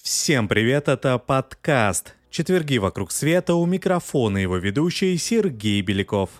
Всем 0.00 0.46
привет, 0.46 0.86
это 0.86 1.18
подкаст 1.18 2.14
«Четверги 2.30 2.78
вокруг 2.78 3.10
света» 3.10 3.54
у 3.54 3.66
микрофона 3.66 4.38
его 4.38 4.58
ведущий 4.58 5.18
Сергей 5.18 5.82
Беляков. 5.82 6.30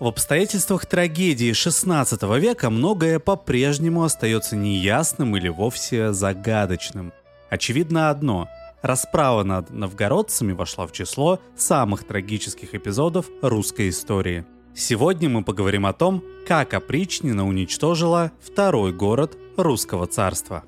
В 0.00 0.06
обстоятельствах 0.06 0.84
трагедии 0.84 1.52
XVI 1.52 2.38
века 2.38 2.68
многое 2.68 3.18
по-прежнему 3.18 4.04
остается 4.04 4.54
неясным 4.54 5.34
или 5.34 5.48
вовсе 5.48 6.12
загадочным. 6.12 7.14
Очевидно 7.48 8.10
одно– 8.10 8.50
расправа 8.82 9.42
над 9.44 9.70
новгородцами 9.70 10.52
вошла 10.52 10.86
в 10.86 10.92
число 10.92 11.40
самых 11.56 12.04
трагических 12.04 12.74
эпизодов 12.74 13.26
русской 13.42 13.88
истории. 13.88 14.44
Сегодня 14.74 15.28
мы 15.28 15.42
поговорим 15.42 15.86
о 15.86 15.92
том, 15.92 16.22
как 16.46 16.74
опричнина 16.74 17.46
уничтожила 17.46 18.32
второй 18.40 18.92
город 18.92 19.36
русского 19.56 20.06
царства 20.06 20.64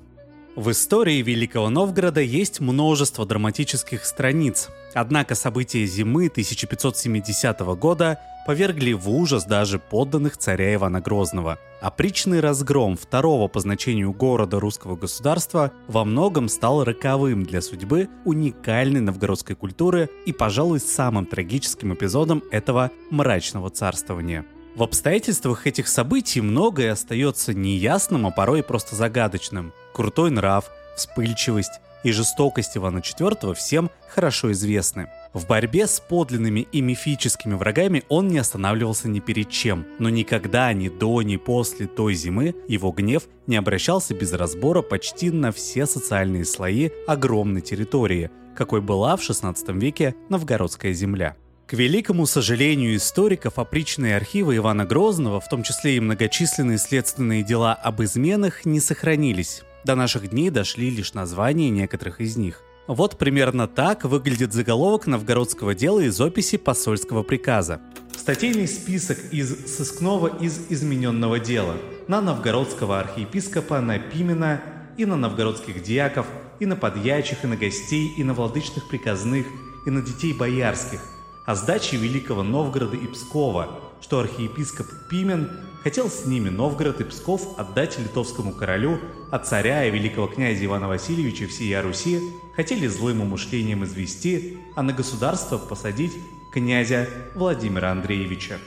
в 0.55 0.69
истории 0.71 1.21
Великого 1.21 1.69
Новгорода 1.69 2.19
есть 2.19 2.59
множество 2.59 3.25
драматических 3.25 4.05
страниц, 4.05 4.69
однако 4.93 5.33
события 5.33 5.85
зимы 5.85 6.27
1570 6.27 7.59
года 7.77 8.19
повергли 8.45 8.91
в 8.91 9.09
ужас 9.09 9.45
даже 9.45 9.79
подданных 9.79 10.35
царя 10.35 10.73
Ивана 10.73 10.99
Грозного. 10.99 11.57
Опричный 11.79 12.41
разгром 12.41 12.97
второго 12.97 13.47
по 13.47 13.61
значению 13.61 14.11
города 14.11 14.59
русского 14.59 14.97
государства 14.97 15.71
во 15.87 16.03
многом 16.03 16.49
стал 16.49 16.83
роковым 16.83 17.45
для 17.45 17.61
судьбы 17.61 18.09
уникальной 18.25 18.99
новгородской 18.99 19.55
культуры 19.55 20.09
и, 20.25 20.33
пожалуй, 20.33 20.81
самым 20.81 21.27
трагическим 21.27 21.93
эпизодом 21.93 22.43
этого 22.51 22.91
мрачного 23.09 23.69
царствования. 23.69 24.45
В 24.75 24.83
обстоятельствах 24.83 25.65
этих 25.65 25.87
событий 25.87 26.41
многое 26.41 26.91
остается 26.91 27.53
неясным, 27.53 28.27
а 28.27 28.31
порой 28.31 28.63
просто 28.63 28.97
загадочным– 28.97 29.71
Крутой 29.93 30.31
нрав, 30.31 30.71
вспыльчивость 30.95 31.79
и 32.03 32.11
жестокость 32.11 32.77
Ивана 32.77 32.99
IV 32.99 33.53
всем 33.53 33.89
хорошо 34.09 34.51
известны. 34.51 35.07
В 35.33 35.47
борьбе 35.47 35.87
с 35.87 35.99
подлинными 35.99 36.67
и 36.71 36.81
мифическими 36.81 37.53
врагами 37.53 38.03
он 38.09 38.27
не 38.27 38.37
останавливался 38.37 39.07
ни 39.07 39.19
перед 39.19 39.49
чем, 39.49 39.85
но 39.99 40.09
никогда 40.09 40.73
ни 40.73 40.89
до, 40.89 41.21
ни 41.21 41.37
после 41.37 41.87
той 41.87 42.15
зимы 42.15 42.53
его 42.67 42.91
гнев 42.91 43.23
не 43.47 43.55
обращался 43.55 44.13
без 44.13 44.33
разбора 44.33 44.81
почти 44.81 45.31
на 45.31 45.51
все 45.51 45.85
социальные 45.85 46.45
слои 46.45 46.89
огромной 47.07 47.61
территории, 47.61 48.29
какой 48.55 48.81
была 48.81 49.15
в 49.15 49.21
XVI 49.21 49.55
веке 49.79 50.15
новгородская 50.29 50.91
земля. 50.91 51.37
К 51.65 51.73
великому 51.73 52.25
сожалению 52.25 52.97
историков, 52.97 53.57
опричные 53.57 54.17
архивы 54.17 54.57
Ивана 54.57 54.83
Грозного, 54.83 55.39
в 55.39 55.47
том 55.47 55.63
числе 55.63 55.95
и 55.95 56.01
многочисленные 56.01 56.77
следственные 56.77 57.43
дела 57.43 57.73
об 57.73 58.01
изменах, 58.01 58.65
не 58.65 58.81
сохранились. 58.81 59.63
До 59.83 59.95
наших 59.95 60.29
дней 60.29 60.51
дошли 60.51 60.91
лишь 60.91 61.13
названия 61.13 61.71
некоторых 61.71 62.21
из 62.21 62.37
них. 62.37 62.61
Вот 62.85 63.17
примерно 63.17 63.67
так 63.67 64.03
выглядит 64.03 64.53
заголовок 64.53 65.07
новгородского 65.07 65.73
дела 65.73 66.01
из 66.01 66.19
описи 66.21 66.57
посольского 66.57 67.23
приказа. 67.23 67.81
Статейный 68.15 68.67
список 68.67 69.17
из 69.31 69.75
сыскного 69.75 70.27
из 70.39 70.67
измененного 70.69 71.39
дела 71.39 71.77
на 72.07 72.21
новгородского 72.21 72.99
архиепископа, 72.99 73.81
на 73.81 73.97
Пимена 73.97 74.61
и 74.97 75.05
на 75.05 75.15
новгородских 75.15 75.81
диаков, 75.81 76.27
и 76.59 76.67
на 76.67 76.75
подьячих, 76.75 77.43
и 77.43 77.47
на 77.47 77.57
гостей, 77.57 78.11
и 78.15 78.23
на 78.23 78.35
владычных 78.35 78.87
приказных, 78.87 79.47
и 79.87 79.89
на 79.89 80.03
детей 80.03 80.33
боярских, 80.33 80.99
о 81.47 81.55
сдаче 81.55 81.97
Великого 81.97 82.43
Новгорода 82.43 82.97
и 82.97 83.07
Пскова, 83.07 83.79
что 84.01 84.19
архиепископ 84.19 84.87
Пимен 85.09 85.49
хотел 85.83 86.09
с 86.09 86.25
ними 86.25 86.49
Новгород 86.49 87.01
и 87.01 87.03
Псков 87.03 87.57
отдать 87.57 87.97
литовскому 87.99 88.53
королю, 88.53 88.99
а 89.31 89.39
царя 89.39 89.85
и 89.85 89.91
великого 89.91 90.27
князя 90.27 90.65
Ивана 90.65 90.87
Васильевича 90.87 91.47
всея 91.47 91.81
Руси 91.81 92.19
хотели 92.55 92.87
злым 92.87 93.21
умышлением 93.21 93.83
извести, 93.83 94.57
а 94.75 94.83
на 94.83 94.93
государство 94.93 95.57
посадить 95.57 96.13
князя 96.51 97.07
Владимира 97.35 97.91
Андреевича. 97.91 98.59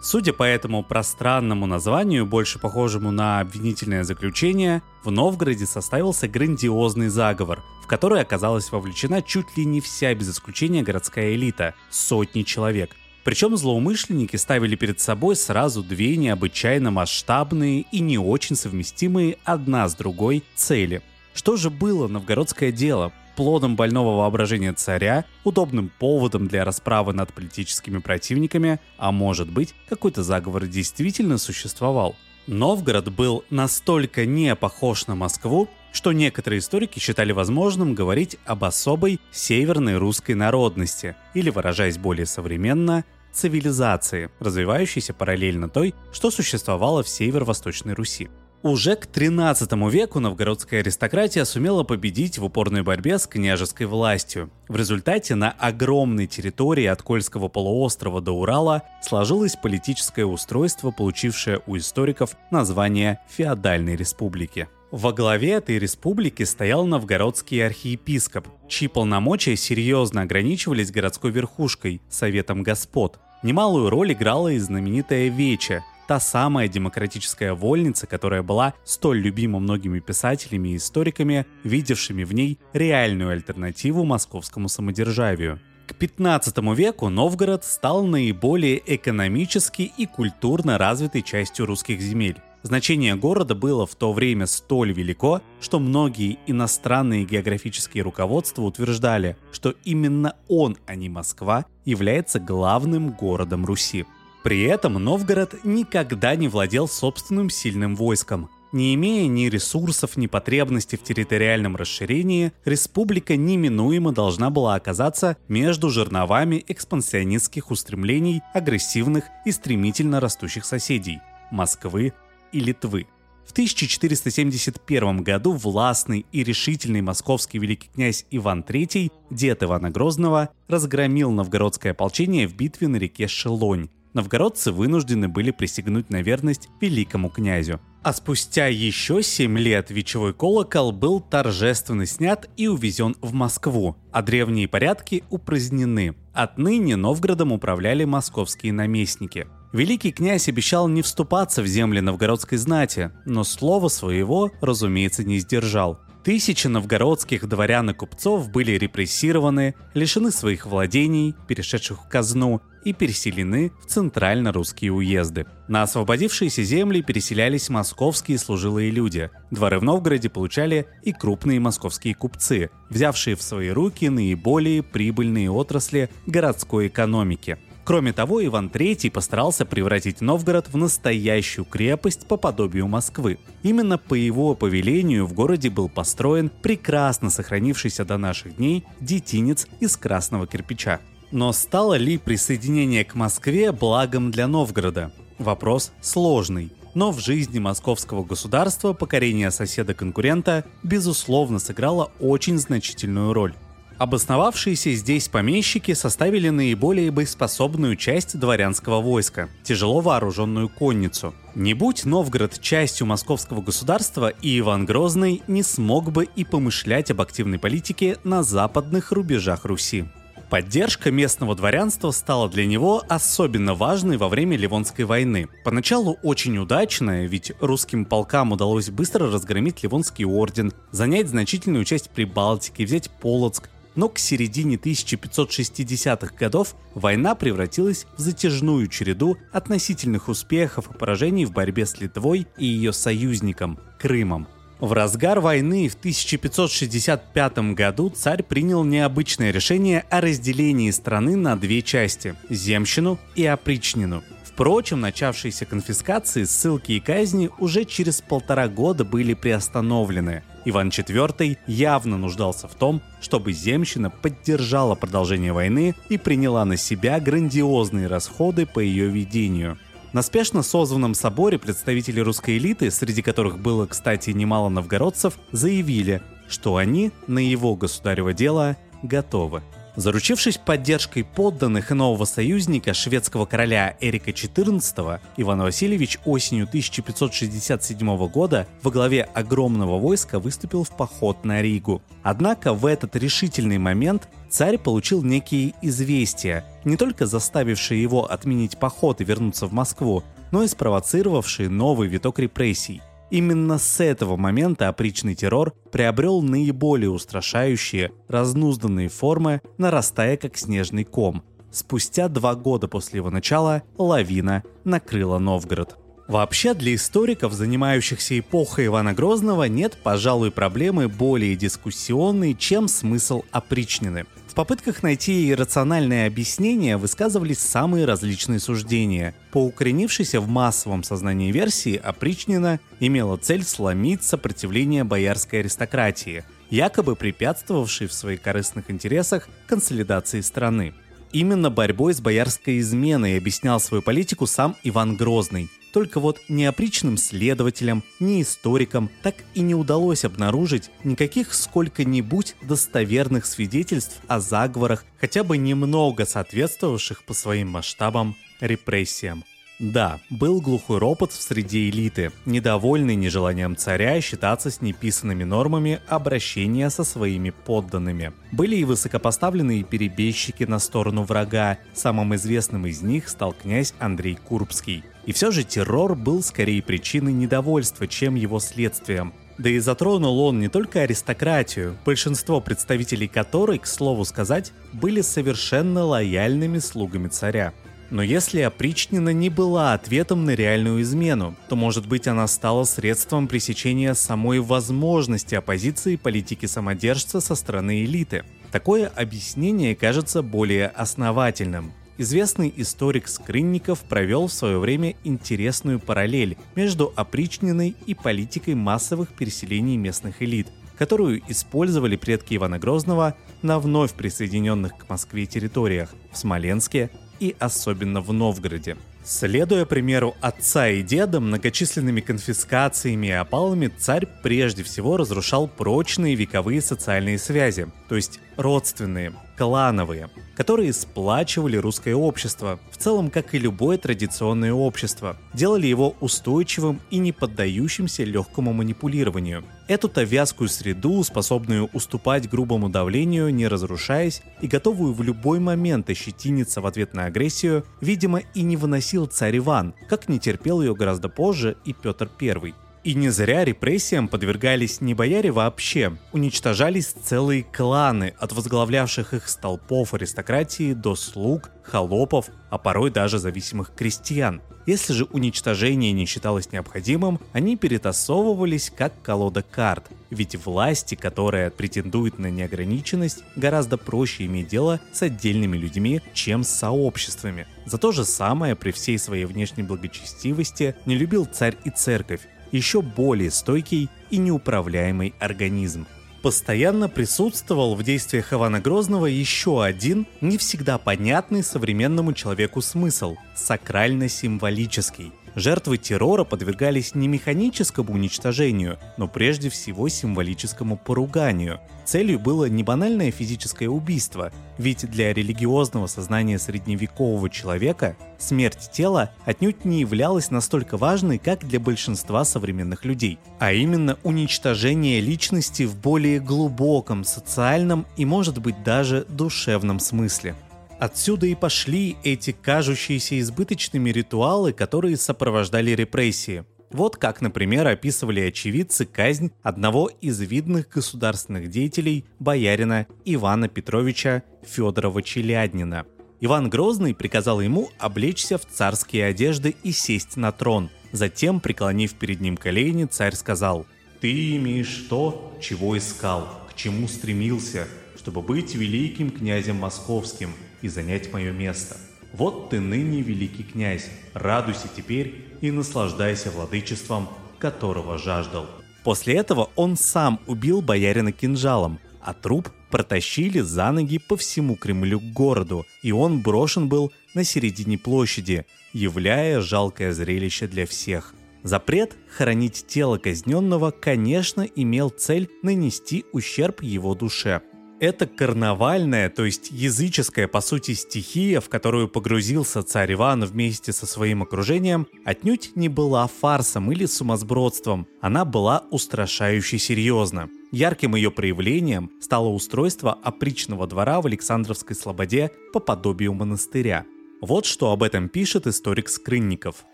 Судя 0.00 0.32
по 0.32 0.44
этому 0.44 0.84
пространному 0.84 1.66
названию, 1.66 2.24
больше 2.24 2.60
похожему 2.60 3.10
на 3.10 3.40
обвинительное 3.40 4.04
заключение, 4.04 4.82
в 5.02 5.10
Новгороде 5.10 5.66
составился 5.66 6.28
грандиозный 6.28 7.08
заговор, 7.08 7.64
в 7.82 7.88
который 7.88 8.20
оказалась 8.20 8.70
вовлечена 8.70 9.22
чуть 9.22 9.56
ли 9.56 9.64
не 9.64 9.80
вся 9.80 10.14
без 10.14 10.30
исключения 10.30 10.82
городская 10.82 11.34
элита– 11.34 11.74
сотни 11.90 12.42
человек– 12.42 12.94
причем 13.28 13.58
злоумышленники 13.58 14.36
ставили 14.36 14.74
перед 14.74 15.00
собой 15.00 15.36
сразу 15.36 15.82
две 15.82 16.16
необычайно 16.16 16.90
масштабные 16.90 17.84
и 17.92 18.00
не 18.00 18.16
очень 18.16 18.56
совместимые 18.56 19.36
одна 19.44 19.86
с 19.86 19.94
другой 19.94 20.44
цели. 20.54 21.02
Что 21.34 21.58
же 21.58 21.68
было 21.68 22.08
новгородское 22.08 22.72
дело? 22.72 23.12
Плодом 23.36 23.76
больного 23.76 24.16
воображения 24.16 24.72
царя, 24.72 25.26
удобным 25.44 25.92
поводом 25.98 26.48
для 26.48 26.64
расправы 26.64 27.12
над 27.12 27.34
политическими 27.34 27.98
противниками, 27.98 28.80
а 28.96 29.12
может 29.12 29.50
быть, 29.50 29.74
какой-то 29.90 30.22
заговор 30.22 30.66
действительно 30.66 31.36
существовал. 31.36 32.16
Новгород 32.46 33.10
был 33.10 33.44
настолько 33.50 34.24
не 34.24 34.56
похож 34.56 35.06
на 35.06 35.14
Москву, 35.14 35.68
что 35.92 36.12
некоторые 36.12 36.60
историки 36.60 36.98
считали 36.98 37.32
возможным 37.32 37.94
говорить 37.94 38.38
об 38.46 38.64
особой 38.64 39.20
северной 39.30 39.98
русской 39.98 40.32
народности, 40.32 41.14
или, 41.34 41.50
выражаясь 41.50 41.98
более 41.98 42.24
современно, 42.24 43.04
цивилизации, 43.32 44.30
развивающейся 44.40 45.14
параллельно 45.14 45.68
той, 45.68 45.94
что 46.12 46.30
существовало 46.30 47.02
в 47.02 47.08
северо-восточной 47.08 47.94
Руси. 47.94 48.28
Уже 48.64 48.96
к 48.96 49.06
13 49.06 49.70
веку 49.88 50.18
новгородская 50.18 50.80
аристократия 50.80 51.44
сумела 51.44 51.84
победить 51.84 52.38
в 52.38 52.44
упорной 52.44 52.82
борьбе 52.82 53.20
с 53.20 53.28
княжеской 53.28 53.86
властью. 53.86 54.50
В 54.66 54.74
результате 54.74 55.36
на 55.36 55.52
огромной 55.52 56.26
территории 56.26 56.86
от 56.86 57.00
Кольского 57.02 57.46
полуострова 57.46 58.20
до 58.20 58.32
Урала 58.32 58.82
сложилось 59.00 59.54
политическое 59.54 60.24
устройство, 60.24 60.90
получившее 60.90 61.60
у 61.66 61.76
историков 61.76 62.36
название 62.50 63.20
феодальной 63.28 63.94
республики. 63.94 64.66
Во 64.90 65.12
главе 65.12 65.50
этой 65.50 65.78
республики 65.78 66.44
стоял 66.44 66.86
новгородский 66.86 67.64
архиепископ, 67.64 68.48
чьи 68.68 68.88
полномочия 68.88 69.54
серьезно 69.54 70.22
ограничивались 70.22 70.90
городской 70.90 71.30
верхушкой, 71.30 72.00
Советом 72.08 72.62
Господ. 72.62 73.20
Немалую 73.42 73.90
роль 73.90 74.14
играла 74.14 74.48
и 74.48 74.58
знаменитая 74.58 75.28
Веча, 75.28 75.84
та 76.08 76.18
самая 76.18 76.68
демократическая 76.68 77.52
вольница, 77.52 78.06
которая 78.06 78.42
была 78.42 78.72
столь 78.82 79.18
любима 79.18 79.58
многими 79.58 80.00
писателями 80.00 80.70
и 80.70 80.76
историками, 80.76 81.44
видевшими 81.64 82.24
в 82.24 82.32
ней 82.32 82.58
реальную 82.72 83.32
альтернативу 83.32 84.04
московскому 84.04 84.70
самодержавию. 84.70 85.60
К 85.86 85.94
15 85.94 86.56
веку 86.74 87.10
Новгород 87.10 87.62
стал 87.62 88.04
наиболее 88.04 88.82
экономически 88.86 89.82
и 89.82 90.06
культурно 90.06 90.78
развитой 90.78 91.20
частью 91.20 91.66
русских 91.66 92.00
земель. 92.00 92.38
Значение 92.68 93.16
города 93.16 93.54
было 93.54 93.86
в 93.86 93.94
то 93.94 94.12
время 94.12 94.44
столь 94.44 94.92
велико, 94.92 95.40
что 95.58 95.78
многие 95.78 96.38
иностранные 96.46 97.24
географические 97.24 98.02
руководства 98.02 98.60
утверждали, 98.60 99.38
что 99.52 99.72
именно 99.86 100.36
он, 100.48 100.76
а 100.84 100.94
не 100.94 101.08
Москва, 101.08 101.64
является 101.86 102.38
главным 102.38 103.12
городом 103.12 103.64
Руси. 103.64 104.04
При 104.44 104.64
этом 104.64 105.02
Новгород 105.02 105.64
никогда 105.64 106.36
не 106.36 106.48
владел 106.48 106.88
собственным 106.88 107.48
сильным 107.48 107.96
войском. 107.96 108.50
Не 108.72 108.94
имея 108.96 109.26
ни 109.28 109.46
ресурсов, 109.46 110.18
ни 110.18 110.26
потребностей 110.26 110.98
в 110.98 111.02
территориальном 111.02 111.74
расширении, 111.74 112.52
республика 112.66 113.34
неминуемо 113.34 114.12
должна 114.12 114.50
была 114.50 114.74
оказаться 114.74 115.38
между 115.48 115.88
жерновами 115.88 116.62
экспансионистских 116.68 117.70
устремлений 117.70 118.42
агрессивных 118.52 119.24
и 119.46 119.52
стремительно 119.52 120.20
растущих 120.20 120.66
соседей– 120.66 121.20
Москвы 121.50 122.12
и 122.52 122.60
Литвы. 122.60 123.06
В 123.48 123.52
1471 123.52 125.22
году 125.22 125.52
властный 125.52 126.26
и 126.32 126.44
решительный 126.44 127.00
московский 127.00 127.58
великий 127.58 127.88
князь 127.88 128.26
Иван 128.30 128.60
III, 128.60 129.10
дед 129.30 129.62
Ивана 129.62 129.90
Грозного, 129.90 130.50
разгромил 130.68 131.30
новгородское 131.30 131.92
ополчение 131.92 132.46
в 132.46 132.54
битве 132.54 132.88
на 132.88 132.96
реке 132.96 133.26
Шелонь. 133.26 133.88
Новгородцы 134.12 134.70
вынуждены 134.70 135.28
были 135.28 135.50
присягнуть 135.50 136.10
на 136.10 136.20
верность 136.20 136.68
великому 136.80 137.30
князю. 137.30 137.80
А 138.02 138.12
спустя 138.12 138.66
еще 138.66 139.22
7 139.22 139.58
лет 139.58 139.90
вечевой 139.90 140.34
колокол 140.34 140.92
был 140.92 141.20
торжественно 141.20 142.04
снят 142.04 142.50
и 142.58 142.68
увезен 142.68 143.16
в 143.22 143.32
Москву, 143.32 143.96
а 144.12 144.20
древние 144.20 144.68
порядки 144.68 145.24
упразднены. 145.30 146.14
Отныне 146.34 146.96
Новгородом 146.96 147.52
управляли 147.52 148.04
московские 148.04 148.74
наместники– 148.74 149.46
Великий 149.72 150.12
князь 150.12 150.48
обещал 150.48 150.88
не 150.88 151.02
вступаться 151.02 151.62
в 151.62 151.66
земли 151.66 152.00
новгородской 152.00 152.56
знати, 152.56 153.10
но 153.26 153.44
слова 153.44 153.88
своего, 153.88 154.50
разумеется, 154.62 155.24
не 155.24 155.38
сдержал. 155.38 156.00
Тысячи 156.24 156.66
новгородских 156.66 157.46
дворян 157.46 157.90
и 157.90 157.94
купцов 157.94 158.50
были 158.50 158.72
репрессированы, 158.72 159.74
лишены 159.94 160.30
своих 160.30 160.66
владений, 160.66 161.34
перешедших 161.46 162.04
в 162.04 162.08
казну, 162.08 162.62
и 162.84 162.92
переселены 162.94 163.72
в 163.82 163.86
центрально-русские 163.86 164.92
уезды. 164.92 165.46
На 165.68 165.82
освободившиеся 165.82 166.62
земли 166.62 167.02
переселялись 167.02 167.68
московские 167.68 168.38
служилые 168.38 168.90
люди. 168.90 169.30
Дворы 169.50 169.78
в 169.80 169.82
Новгороде 169.82 170.30
получали 170.30 170.86
и 171.02 171.12
крупные 171.12 171.60
московские 171.60 172.14
купцы, 172.14 172.70
взявшие 172.88 173.36
в 173.36 173.42
свои 173.42 173.68
руки 173.68 174.08
наиболее 174.08 174.82
прибыльные 174.82 175.50
отрасли 175.50 176.08
городской 176.26 176.86
экономики– 176.86 177.58
Кроме 177.88 178.12
того, 178.12 178.44
Иван 178.44 178.66
III 178.66 179.10
постарался 179.10 179.64
превратить 179.64 180.20
Новгород 180.20 180.68
в 180.68 180.76
настоящую 180.76 181.64
крепость 181.64 182.26
по 182.26 182.36
подобию 182.36 182.86
Москвы. 182.86 183.38
Именно 183.62 183.96
по 183.96 184.12
его 184.12 184.54
повелению 184.54 185.24
в 185.24 185.32
городе 185.32 185.70
был 185.70 185.88
построен 185.88 186.50
прекрасно 186.50 187.30
сохранившийся 187.30 188.04
до 188.04 188.18
наших 188.18 188.56
дней 188.56 188.84
детинец 189.00 189.66
из 189.80 189.96
красного 189.96 190.46
кирпича. 190.46 191.00
Но 191.30 191.50
стало 191.52 191.94
ли 191.94 192.18
присоединение 192.18 193.06
к 193.06 193.14
Москве 193.14 193.72
благом 193.72 194.32
для 194.32 194.48
Новгорода? 194.48 195.10
Вопрос 195.38 195.92
сложный. 196.02 196.70
Но 196.92 197.10
в 197.10 197.20
жизни 197.20 197.58
московского 197.58 198.22
государства 198.22 198.92
покорение 198.92 199.50
соседа-конкурента 199.50 200.66
безусловно 200.82 201.58
сыграло 201.58 202.12
очень 202.20 202.58
значительную 202.58 203.32
роль. 203.32 203.54
Обосновавшиеся 203.98 204.92
здесь 204.92 205.28
помещики 205.28 205.92
составили 205.92 206.50
наиболее 206.50 207.10
боеспособную 207.10 207.96
часть 207.96 208.38
дворянского 208.38 209.00
войска– 209.00 209.48
тяжело 209.64 210.00
вооруженную 210.00 210.68
конницу. 210.68 211.34
Не 211.56 211.74
будь 211.74 212.04
Новгород 212.04 212.60
частью 212.60 213.08
московского 213.08 213.60
государства, 213.60 214.28
и 214.28 214.60
Иван 214.60 214.86
Грозный 214.86 215.42
не 215.48 215.64
смог 215.64 216.12
бы 216.12 216.28
и 216.36 216.44
помышлять 216.44 217.10
об 217.10 217.20
активной 217.20 217.58
политике 217.58 218.18
на 218.22 218.44
западных 218.44 219.10
рубежах 219.10 219.64
Руси. 219.64 220.04
Поддержка 220.48 221.10
местного 221.10 221.56
дворянства 221.56 222.12
стала 222.12 222.48
для 222.48 222.66
него 222.66 223.02
особенно 223.08 223.74
важной 223.74 224.16
во 224.16 224.28
время 224.28 224.56
Ливонской 224.56 225.04
войны. 225.04 225.48
Поначалу 225.64 226.18
очень 226.22 226.56
удачная, 226.56 227.26
ведь 227.26 227.52
русским 227.60 228.06
полкам 228.06 228.52
удалось 228.52 228.88
быстро 228.90 229.30
разгромить 229.30 229.82
Ливонский 229.82 230.24
орден, 230.24 230.72
занять 230.90 231.28
значительную 231.28 231.84
часть 231.84 232.10
Прибалтики, 232.10 232.84
взять 232.84 233.10
Полоцк, 233.10 233.68
но 233.98 234.08
к 234.08 234.20
середине 234.20 234.76
1560-х 234.76 236.32
годов 236.36 236.76
война 236.94 237.34
превратилась 237.34 238.06
в 238.16 238.20
затяжную 238.20 238.86
череду 238.86 239.36
относительных 239.52 240.28
успехов 240.28 240.88
и 240.88 240.96
поражений 240.96 241.44
в 241.44 241.50
борьбе 241.50 241.84
с 241.84 241.98
Литвой 241.98 242.46
и 242.56 242.64
ее 242.64 242.92
союзником– 242.92 243.80
Крымом. 243.98 244.46
В 244.78 244.92
разгар 244.92 245.40
войны 245.40 245.88
в 245.88 245.96
1565 245.96 247.58
году 247.74 248.10
царь 248.10 248.44
принял 248.44 248.84
необычное 248.84 249.50
решение 249.50 250.04
о 250.10 250.20
разделении 250.20 250.92
страны 250.92 251.34
на 251.34 251.56
две 251.56 251.82
части– 251.82 252.36
земщину 252.48 253.18
и 253.34 253.44
опричнину. 253.46 254.22
Впрочем, 254.58 255.00
начавшиеся 255.00 255.66
конфискации, 255.66 256.42
ссылки 256.42 256.90
и 256.90 256.98
казни 256.98 257.48
уже 257.58 257.84
через 257.84 258.20
полтора 258.20 258.66
года 258.66 259.04
были 259.04 259.34
приостановлены– 259.34 260.42
Иван 260.64 260.88
IV 260.88 261.56
явно 261.66 262.18
нуждался 262.18 262.68
в 262.68 262.74
том, 262.74 263.00
чтобы 263.20 263.52
земщина 263.52 264.10
поддержала 264.10 264.96
продолжение 264.96 265.52
войны 265.52 265.94
и 266.08 266.18
приняла 266.18 266.64
на 266.66 266.76
себя 266.76 267.20
грандиозные 267.20 268.06
расходы 268.06 268.66
по 268.66 268.80
ее 268.80 269.06
ведению. 269.06 269.78
На 270.12 270.20
спешно 270.20 270.62
созванном 270.62 271.14
соборе 271.14 271.58
представители 271.58 272.20
русской 272.20 272.58
элиты, 272.58 272.90
среди 272.90 273.22
которых 273.22 273.58
было, 273.58 273.86
кстати, 273.86 274.30
немало 274.30 274.68
новгородцев, 274.68 275.38
заявили, 275.52 276.20
что 276.48 276.76
они 276.76 277.12
на 277.26 277.38
его 277.38 277.74
государево 277.74 278.34
дело 278.34 278.76
готовы. 279.02 279.62
Заручившись 279.98 280.58
поддержкой 280.58 281.24
подданных 281.24 281.90
и 281.90 281.94
нового 281.94 282.24
союзника 282.24 282.94
шведского 282.94 283.46
короля 283.46 283.96
Эрика 284.00 284.30
XIV, 284.30 285.18
Иван 285.36 285.60
Васильевич 285.60 286.20
осенью 286.24 286.66
1567 286.66 288.28
года 288.28 288.68
во 288.84 288.92
главе 288.92 289.24
огромного 289.24 289.98
войска 289.98 290.38
выступил 290.38 290.84
в 290.84 290.96
поход 290.96 291.44
на 291.44 291.62
Ригу. 291.62 292.00
Однако 292.22 292.74
в 292.74 292.86
этот 292.86 293.16
решительный 293.16 293.78
момент 293.78 294.28
царь 294.48 294.78
получил 294.78 295.24
некие 295.24 295.74
известия, 295.82 296.64
не 296.84 296.96
только 296.96 297.26
заставившие 297.26 298.00
его 298.00 298.30
отменить 298.30 298.78
поход 298.78 299.20
и 299.20 299.24
вернуться 299.24 299.66
в 299.66 299.72
Москву, 299.72 300.22
но 300.52 300.62
и 300.62 300.68
спровоцировавшие 300.68 301.68
новый 301.68 302.06
виток 302.06 302.38
репрессий. 302.38 303.02
Именно 303.30 303.78
с 303.78 304.00
этого 304.00 304.36
момента 304.36 304.88
опричный 304.88 305.34
террор 305.34 305.74
приобрел 305.92 306.40
наиболее 306.40 307.10
устрашающие, 307.10 308.12
разнузданные 308.28 309.08
формы, 309.08 309.60
нарастая 309.76 310.36
как 310.36 310.56
снежный 310.56 311.04
ком. 311.04 311.42
Спустя 311.70 312.28
два 312.28 312.54
года 312.54 312.88
после 312.88 313.18
его 313.18 313.30
начала 313.30 313.82
лавина 313.98 314.62
накрыла 314.84 315.38
Новгород. 315.38 315.98
Вообще 316.26 316.74
для 316.74 316.94
историков, 316.94 317.52
занимающихся 317.52 318.38
эпохой 318.38 318.86
Ивана 318.86 319.14
Грозного, 319.14 319.64
нет, 319.64 319.98
пожалуй, 320.02 320.50
проблемы 320.50 321.08
более 321.08 321.56
дискуссионной, 321.56 322.54
чем 322.54 322.88
смысл 322.88 323.42
опричнины– 323.50 324.26
попытках 324.58 325.04
найти 325.04 325.54
рациональное 325.54 326.26
объяснение 326.26 326.96
высказывались 326.96 327.60
самые 327.60 328.06
различные 328.06 328.58
суждения. 328.58 329.36
По 329.52 329.58
укоренившейся 329.58 330.40
в 330.40 330.48
массовом 330.48 331.04
сознании 331.04 331.52
версии 331.52 331.94
опричнина 331.94 332.80
имела 332.98 333.36
цель 333.36 333.62
сломить 333.62 334.24
сопротивление 334.24 335.04
боярской 335.04 335.60
аристократии, 335.60 336.44
якобы 336.70 337.14
препятствовавшей 337.14 338.08
в 338.08 338.12
своих 338.12 338.42
корыстных 338.42 338.90
интересах 338.90 339.48
консолидации 339.68 340.40
страны. 340.40 340.92
Именно 341.30 341.70
борьбой 341.70 342.12
с 342.12 342.20
боярской 342.20 342.80
изменой 342.80 343.38
объяснял 343.38 343.78
свою 343.78 344.02
политику 344.02 344.48
сам 344.48 344.74
Иван 344.82 345.14
Грозный, 345.14 345.70
только 345.92 346.20
вот 346.20 346.40
ни 346.48 346.64
опричным 346.64 347.16
следователям, 347.16 348.04
ни 348.20 348.42
историкам 348.42 349.10
так 349.22 349.36
и 349.54 349.60
не 349.60 349.74
удалось 349.74 350.24
обнаружить 350.24 350.90
никаких 351.04 351.54
сколько-нибудь 351.54 352.56
достоверных 352.62 353.46
свидетельств 353.46 354.20
о 354.28 354.40
заговорах, 354.40 355.04
хотя 355.20 355.44
бы 355.44 355.56
немного 355.56 356.24
соответствовавших 356.26 357.24
по 357.24 357.34
своим 357.34 357.68
масштабам 357.68 358.36
репрессиям. 358.60 359.44
Да, 359.78 360.18
был 360.28 360.60
глухой 360.60 360.98
ропот 360.98 361.30
в 361.30 361.40
среде 361.40 361.88
элиты, 361.88 362.32
недовольный 362.46 363.14
нежеланием 363.14 363.76
царя 363.76 364.20
считаться 364.20 364.70
с 364.70 364.80
неписанными 364.80 365.44
нормами 365.44 366.00
обращения 366.08 366.90
со 366.90 367.04
своими 367.04 367.50
подданными. 367.50 368.32
Были 368.50 368.74
и 368.74 368.84
высокопоставленные 368.84 369.84
перебежчики 369.84 370.64
на 370.64 370.80
сторону 370.80 371.22
врага, 371.22 371.78
самым 371.94 372.34
известным 372.34 372.86
из 372.86 373.02
них 373.02 373.28
стал 373.28 373.52
князь 373.52 373.94
Андрей 374.00 374.34
Курбский. 374.34 375.04
И 375.26 375.32
все 375.32 375.52
же 375.52 375.62
террор 375.62 376.16
был 376.16 376.42
скорее 376.42 376.82
причиной 376.82 377.32
недовольства, 377.32 378.08
чем 378.08 378.34
его 378.34 378.58
следствием. 378.58 379.32
Да 379.58 379.68
и 379.68 379.78
затронул 379.78 380.40
он 380.40 380.58
не 380.58 380.68
только 380.68 381.02
аристократию, 381.02 381.96
большинство 382.04 382.60
представителей 382.60 383.28
которой, 383.28 383.78
к 383.78 383.86
слову 383.86 384.24
сказать, 384.24 384.72
были 384.92 385.20
совершенно 385.20 386.04
лояльными 386.04 386.78
слугами 386.78 387.28
царя. 387.28 387.72
Но 388.10 388.22
если 388.22 388.60
опричнина 388.60 389.30
не 389.34 389.50
была 389.50 389.92
ответом 389.92 390.46
на 390.46 390.54
реальную 390.54 391.02
измену, 391.02 391.54
то, 391.68 391.76
может 391.76 392.06
быть, 392.06 392.26
она 392.26 392.46
стала 392.46 392.84
средством 392.84 393.48
пресечения 393.48 394.14
самой 394.14 394.60
возможности 394.60 395.54
оппозиции 395.54 396.16
политики 396.16 396.64
самодержца 396.64 397.40
со 397.40 397.54
стороны 397.54 398.04
элиты. 398.04 398.44
Такое 398.72 399.08
объяснение 399.08 399.94
кажется 399.94 400.42
более 400.42 400.86
основательным. 400.86 401.92
Известный 402.16 402.72
историк 402.76 403.28
Скрынников 403.28 404.00
провел 404.00 404.48
в 404.48 404.52
свое 404.52 404.78
время 404.78 405.14
интересную 405.22 406.00
параллель 406.00 406.56
между 406.74 407.12
опричниной 407.14 407.94
и 408.06 408.14
политикой 408.14 408.74
массовых 408.74 409.28
переселений 409.28 409.96
местных 409.96 410.42
элит, 410.42 410.66
которую 410.96 411.40
использовали 411.48 412.16
предки 412.16 412.56
Ивана 412.56 412.78
Грозного 412.80 413.36
на 413.62 413.78
вновь 413.78 414.14
присоединенных 414.14 414.96
к 414.96 415.08
Москве 415.08 415.46
территориях 415.46 416.12
в 416.32 416.36
Смоленске, 416.36 417.10
и 417.40 417.54
особенно 417.58 418.20
в 418.20 418.32
Новгороде. 418.32 418.96
Следуя 419.24 419.84
примеру 419.84 420.34
отца 420.40 420.88
и 420.88 421.02
деда, 421.02 421.38
многочисленными 421.40 422.20
конфискациями 422.20 423.26
и 423.26 423.32
опалами 423.32 423.88
царь 423.88 424.26
прежде 424.42 424.82
всего 424.82 425.18
разрушал 425.18 425.68
прочные 425.68 426.34
вековые 426.34 426.80
социальные 426.80 427.38
связи, 427.38 427.88
то 428.08 428.16
есть 428.16 428.40
родственные, 428.56 429.34
клановые, 429.58 430.30
которые 430.54 430.92
сплачивали 430.92 431.76
русское 431.76 432.14
общество, 432.14 432.78
в 432.92 432.96
целом 432.96 433.28
как 433.28 433.54
и 433.54 433.58
любое 433.58 433.98
традиционное 433.98 434.72
общество, 434.72 435.36
делали 435.52 435.88
его 435.88 436.14
устойчивым 436.20 437.00
и 437.10 437.18
не 437.18 437.32
поддающимся 437.32 438.22
легкому 438.22 438.72
манипулированию. 438.72 439.64
Эту-то 439.88 440.22
вязкую 440.22 440.68
среду, 440.68 441.24
способную 441.24 441.90
уступать 441.92 442.48
грубому 442.48 442.88
давлению, 442.88 443.52
не 443.52 443.66
разрушаясь, 443.66 444.42
и 444.60 444.68
готовую 444.68 445.12
в 445.12 445.22
любой 445.22 445.58
момент 445.58 446.08
ощетиниться 446.08 446.80
в 446.80 446.86
ответ 446.86 447.12
на 447.14 447.24
агрессию, 447.24 447.84
видимо, 448.00 448.42
и 448.54 448.62
не 448.62 448.76
выносил 448.76 449.26
царь 449.26 449.58
Иван, 449.58 449.92
как 450.08 450.28
не 450.28 450.38
терпел 450.38 450.80
ее 450.80 450.94
гораздо 450.94 451.28
позже 451.28 451.76
и 451.84 451.92
Петр 451.92 452.30
I. 452.40 452.74
И 453.04 453.14
не 453.14 453.30
зря 453.30 453.64
репрессиям 453.64 454.28
подвергались 454.28 455.00
не 455.00 455.14
бояре 455.14 455.50
вообще. 455.50 456.16
Уничтожались 456.32 457.06
целые 457.06 457.62
кланы, 457.62 458.34
от 458.38 458.52
возглавлявших 458.52 459.34
их 459.34 459.48
столпов 459.48 460.14
аристократии 460.14 460.92
до 460.92 461.14
слуг, 461.14 461.70
холопов, 461.82 462.46
а 462.70 462.78
порой 462.78 463.10
даже 463.10 463.38
зависимых 463.38 463.92
крестьян. 463.94 464.60
Если 464.88 465.12
же 465.12 465.24
уничтожение 465.24 466.12
не 466.12 466.24
считалось 466.24 466.72
необходимым, 466.72 467.40
они 467.52 467.76
перетасовывались 467.76 468.90
как 468.94 469.12
колода 469.20 469.62
карт. 469.62 470.06
Ведь 470.30 470.56
власти, 470.56 471.14
которая 471.14 471.70
претендует 471.70 472.38
на 472.38 472.50
неограниченность, 472.50 473.44
гораздо 473.54 473.98
проще 473.98 474.46
иметь 474.46 474.68
дело 474.68 474.98
с 475.12 475.20
отдельными 475.22 475.76
людьми, 475.76 476.22
чем 476.32 476.64
с 476.64 476.70
сообществами. 476.70 477.66
За 477.84 477.98
то 477.98 478.12
же 478.12 478.24
самое 478.24 478.74
при 478.76 478.90
всей 478.90 479.18
своей 479.18 479.44
внешней 479.44 479.82
благочестивости 479.82 480.94
не 481.04 481.16
любил 481.16 481.44
царь 481.44 481.76
и 481.84 481.90
церковь, 481.90 482.40
еще 482.72 483.02
более 483.02 483.50
стойкий 483.50 484.08
и 484.30 484.38
неуправляемый 484.38 485.34
организм. 485.38 486.06
Постоянно 486.42 487.08
присутствовал 487.08 487.96
в 487.96 488.04
действиях 488.04 488.52
Ивана 488.52 488.80
Грозного 488.80 489.26
еще 489.26 489.82
один, 489.82 490.26
не 490.40 490.56
всегда 490.56 490.96
понятный 490.96 491.64
современному 491.64 492.32
человеку 492.32 492.80
смысл– 492.80 493.36
сакрально-символический. 493.56 495.32
Жертвы 495.58 495.98
террора 495.98 496.44
подвергались 496.44 497.16
не 497.16 497.26
механическому 497.26 498.12
уничтожению, 498.12 498.96
но 499.16 499.26
прежде 499.26 499.70
всего 499.70 500.08
символическому 500.08 500.96
поруганию. 500.96 501.80
Целью 502.04 502.38
было 502.38 502.66
не 502.66 502.84
банальное 502.84 503.32
физическое 503.32 503.88
убийство, 503.88 504.52
ведь 504.78 505.10
для 505.10 505.34
религиозного 505.34 506.06
сознания 506.06 506.60
средневекового 506.60 507.50
человека 507.50 508.16
смерть 508.38 508.90
тела 508.92 509.32
отнюдь 509.44 509.84
не 509.84 510.02
являлась 510.02 510.52
настолько 510.52 510.96
важной, 510.96 511.38
как 511.38 511.66
для 511.66 511.80
большинства 511.80 512.44
современных 512.44 513.04
людей, 513.04 513.40
а 513.58 513.72
именно 513.72 514.16
уничтожение 514.22 515.20
личности 515.20 515.82
в 515.82 515.96
более 515.96 516.38
глубоком 516.38 517.24
социальном 517.24 518.06
и, 518.16 518.24
может 518.24 518.58
быть, 518.58 518.84
даже 518.84 519.26
душевном 519.28 519.98
смысле. 519.98 520.54
Отсюда 520.98 521.46
и 521.46 521.54
пошли 521.54 522.16
эти 522.24 522.50
кажущиеся 522.50 523.38
избыточными 523.38 524.10
ритуалы, 524.10 524.72
которые 524.72 525.16
сопровождали 525.16 525.92
репрессии. 525.92 526.64
Вот 526.90 527.16
как, 527.16 527.40
например, 527.40 527.86
описывали 527.86 528.40
очевидцы 528.40 529.06
казнь 529.06 529.52
одного 529.62 530.10
из 530.20 530.40
видных 530.40 530.88
государственных 530.88 531.68
деятелей, 531.68 532.24
боярина 532.40 533.06
Ивана 533.24 533.68
Петровича 533.68 534.42
Федорова-Челяднина. 534.64 536.06
Иван 536.40 536.68
Грозный 536.68 537.14
приказал 537.14 537.60
ему 537.60 537.90
облечься 537.98 538.58
в 538.58 538.64
царские 538.64 539.26
одежды 539.26 539.76
и 539.82 539.92
сесть 539.92 540.36
на 540.36 540.50
трон. 540.50 540.90
Затем, 541.12 541.60
преклонив 541.60 542.14
перед 542.14 542.40
ним 542.40 542.56
колени, 542.56 543.04
царь 543.04 543.34
сказал 543.34 543.86
«Ты 544.20 544.56
имеешь 544.56 545.06
то, 545.08 545.56
чего 545.60 545.96
искал, 545.96 546.48
к 546.70 546.74
чему 546.74 547.06
стремился, 547.06 547.86
чтобы 548.16 548.40
быть 548.42 548.74
великим 548.74 549.30
князем 549.30 549.76
московским– 549.76 550.50
и 550.82 550.88
занять 550.88 551.32
мое 551.32 551.52
место. 551.52 551.96
Вот 552.32 552.70
ты 552.70 552.80
ныне 552.80 553.20
великий 553.20 553.64
князь, 553.64 554.10
радуйся 554.34 554.88
теперь 554.94 555.46
и 555.60 555.70
наслаждайся 555.70 556.50
владычеством, 556.50 557.28
которого 557.58 558.18
жаждал». 558.18 558.66
После 559.04 559.36
этого 559.36 559.70
он 559.76 559.96
сам 559.96 560.40
убил 560.46 560.82
боярина 560.82 561.32
кинжалом, 561.32 561.98
а 562.20 562.34
труп 562.34 562.68
протащили 562.90 563.60
за 563.60 563.90
ноги 563.90 564.18
по 564.18 564.36
всему 564.36 564.76
Кремлю 564.76 565.20
к 565.20 565.32
городу, 565.32 565.86
и 566.02 566.12
он 566.12 566.40
брошен 566.42 566.88
был 566.88 567.12
на 567.34 567.44
середине 567.44 567.96
площади, 567.96 568.66
являя 568.92 569.60
жалкое 569.60 570.12
зрелище 570.12 570.66
для 570.66 570.86
всех. 570.86 571.34
Запрет 571.62 572.16
хоронить 572.36 572.86
тело 572.86 573.18
казненного, 573.18 573.90
конечно, 573.90 574.62
имел 574.62 575.10
цель 575.10 575.48
нанести 575.62 576.24
ущерб 576.32 576.82
его 576.82 577.14
душе– 577.14 577.62
это 578.00 578.26
карнавальная, 578.26 579.28
то 579.28 579.44
есть 579.44 579.70
языческая 579.70 580.48
по 580.48 580.60
сути 580.60 580.94
стихия, 580.94 581.60
в 581.60 581.68
которую 581.68 582.08
погрузился 582.08 582.82
царь 582.82 583.14
Иван 583.14 583.44
вместе 583.44 583.92
со 583.92 584.06
своим 584.06 584.42
окружением, 584.42 585.06
отнюдь 585.24 585.72
не 585.74 585.88
была 585.88 586.26
фарсом 586.26 586.92
или 586.92 587.06
сумасбродством, 587.06 588.06
она 588.20 588.44
была 588.44 588.84
устрашающе 588.90 589.78
серьезна. 589.78 590.48
Ярким 590.70 591.14
ее 591.14 591.30
проявлением 591.30 592.10
стало 592.20 592.48
устройство 592.48 593.12
опричного 593.12 593.86
двора 593.86 594.20
в 594.20 594.26
Александровской 594.26 594.94
Слободе 594.94 595.50
по 595.72 595.80
подобию 595.80 596.34
монастыря. 596.34 597.04
Вот 597.40 597.66
что 597.66 597.92
об 597.92 598.02
этом 598.02 598.28
пишет 598.28 598.66
историк 598.66 599.08
Скрынников. 599.08 599.84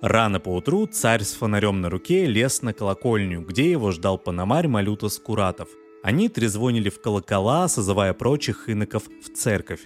Рано 0.00 0.40
поутру 0.40 0.86
царь 0.86 1.22
с 1.22 1.34
фонарем 1.34 1.82
на 1.82 1.90
руке 1.90 2.24
лез 2.24 2.62
на 2.62 2.72
колокольню, 2.72 3.42
где 3.42 3.70
его 3.70 3.90
ждал 3.90 4.16
пономарь 4.16 4.66
Малюта 4.66 5.08
Скуратов– 5.08 5.68
они 6.02 6.28
трезвонили 6.28 6.88
в 6.88 7.00
колокола, 7.00 7.68
созывая 7.68 8.12
прочих 8.14 8.68
иноков 8.68 9.04
в 9.22 9.36
церковь. 9.36 9.80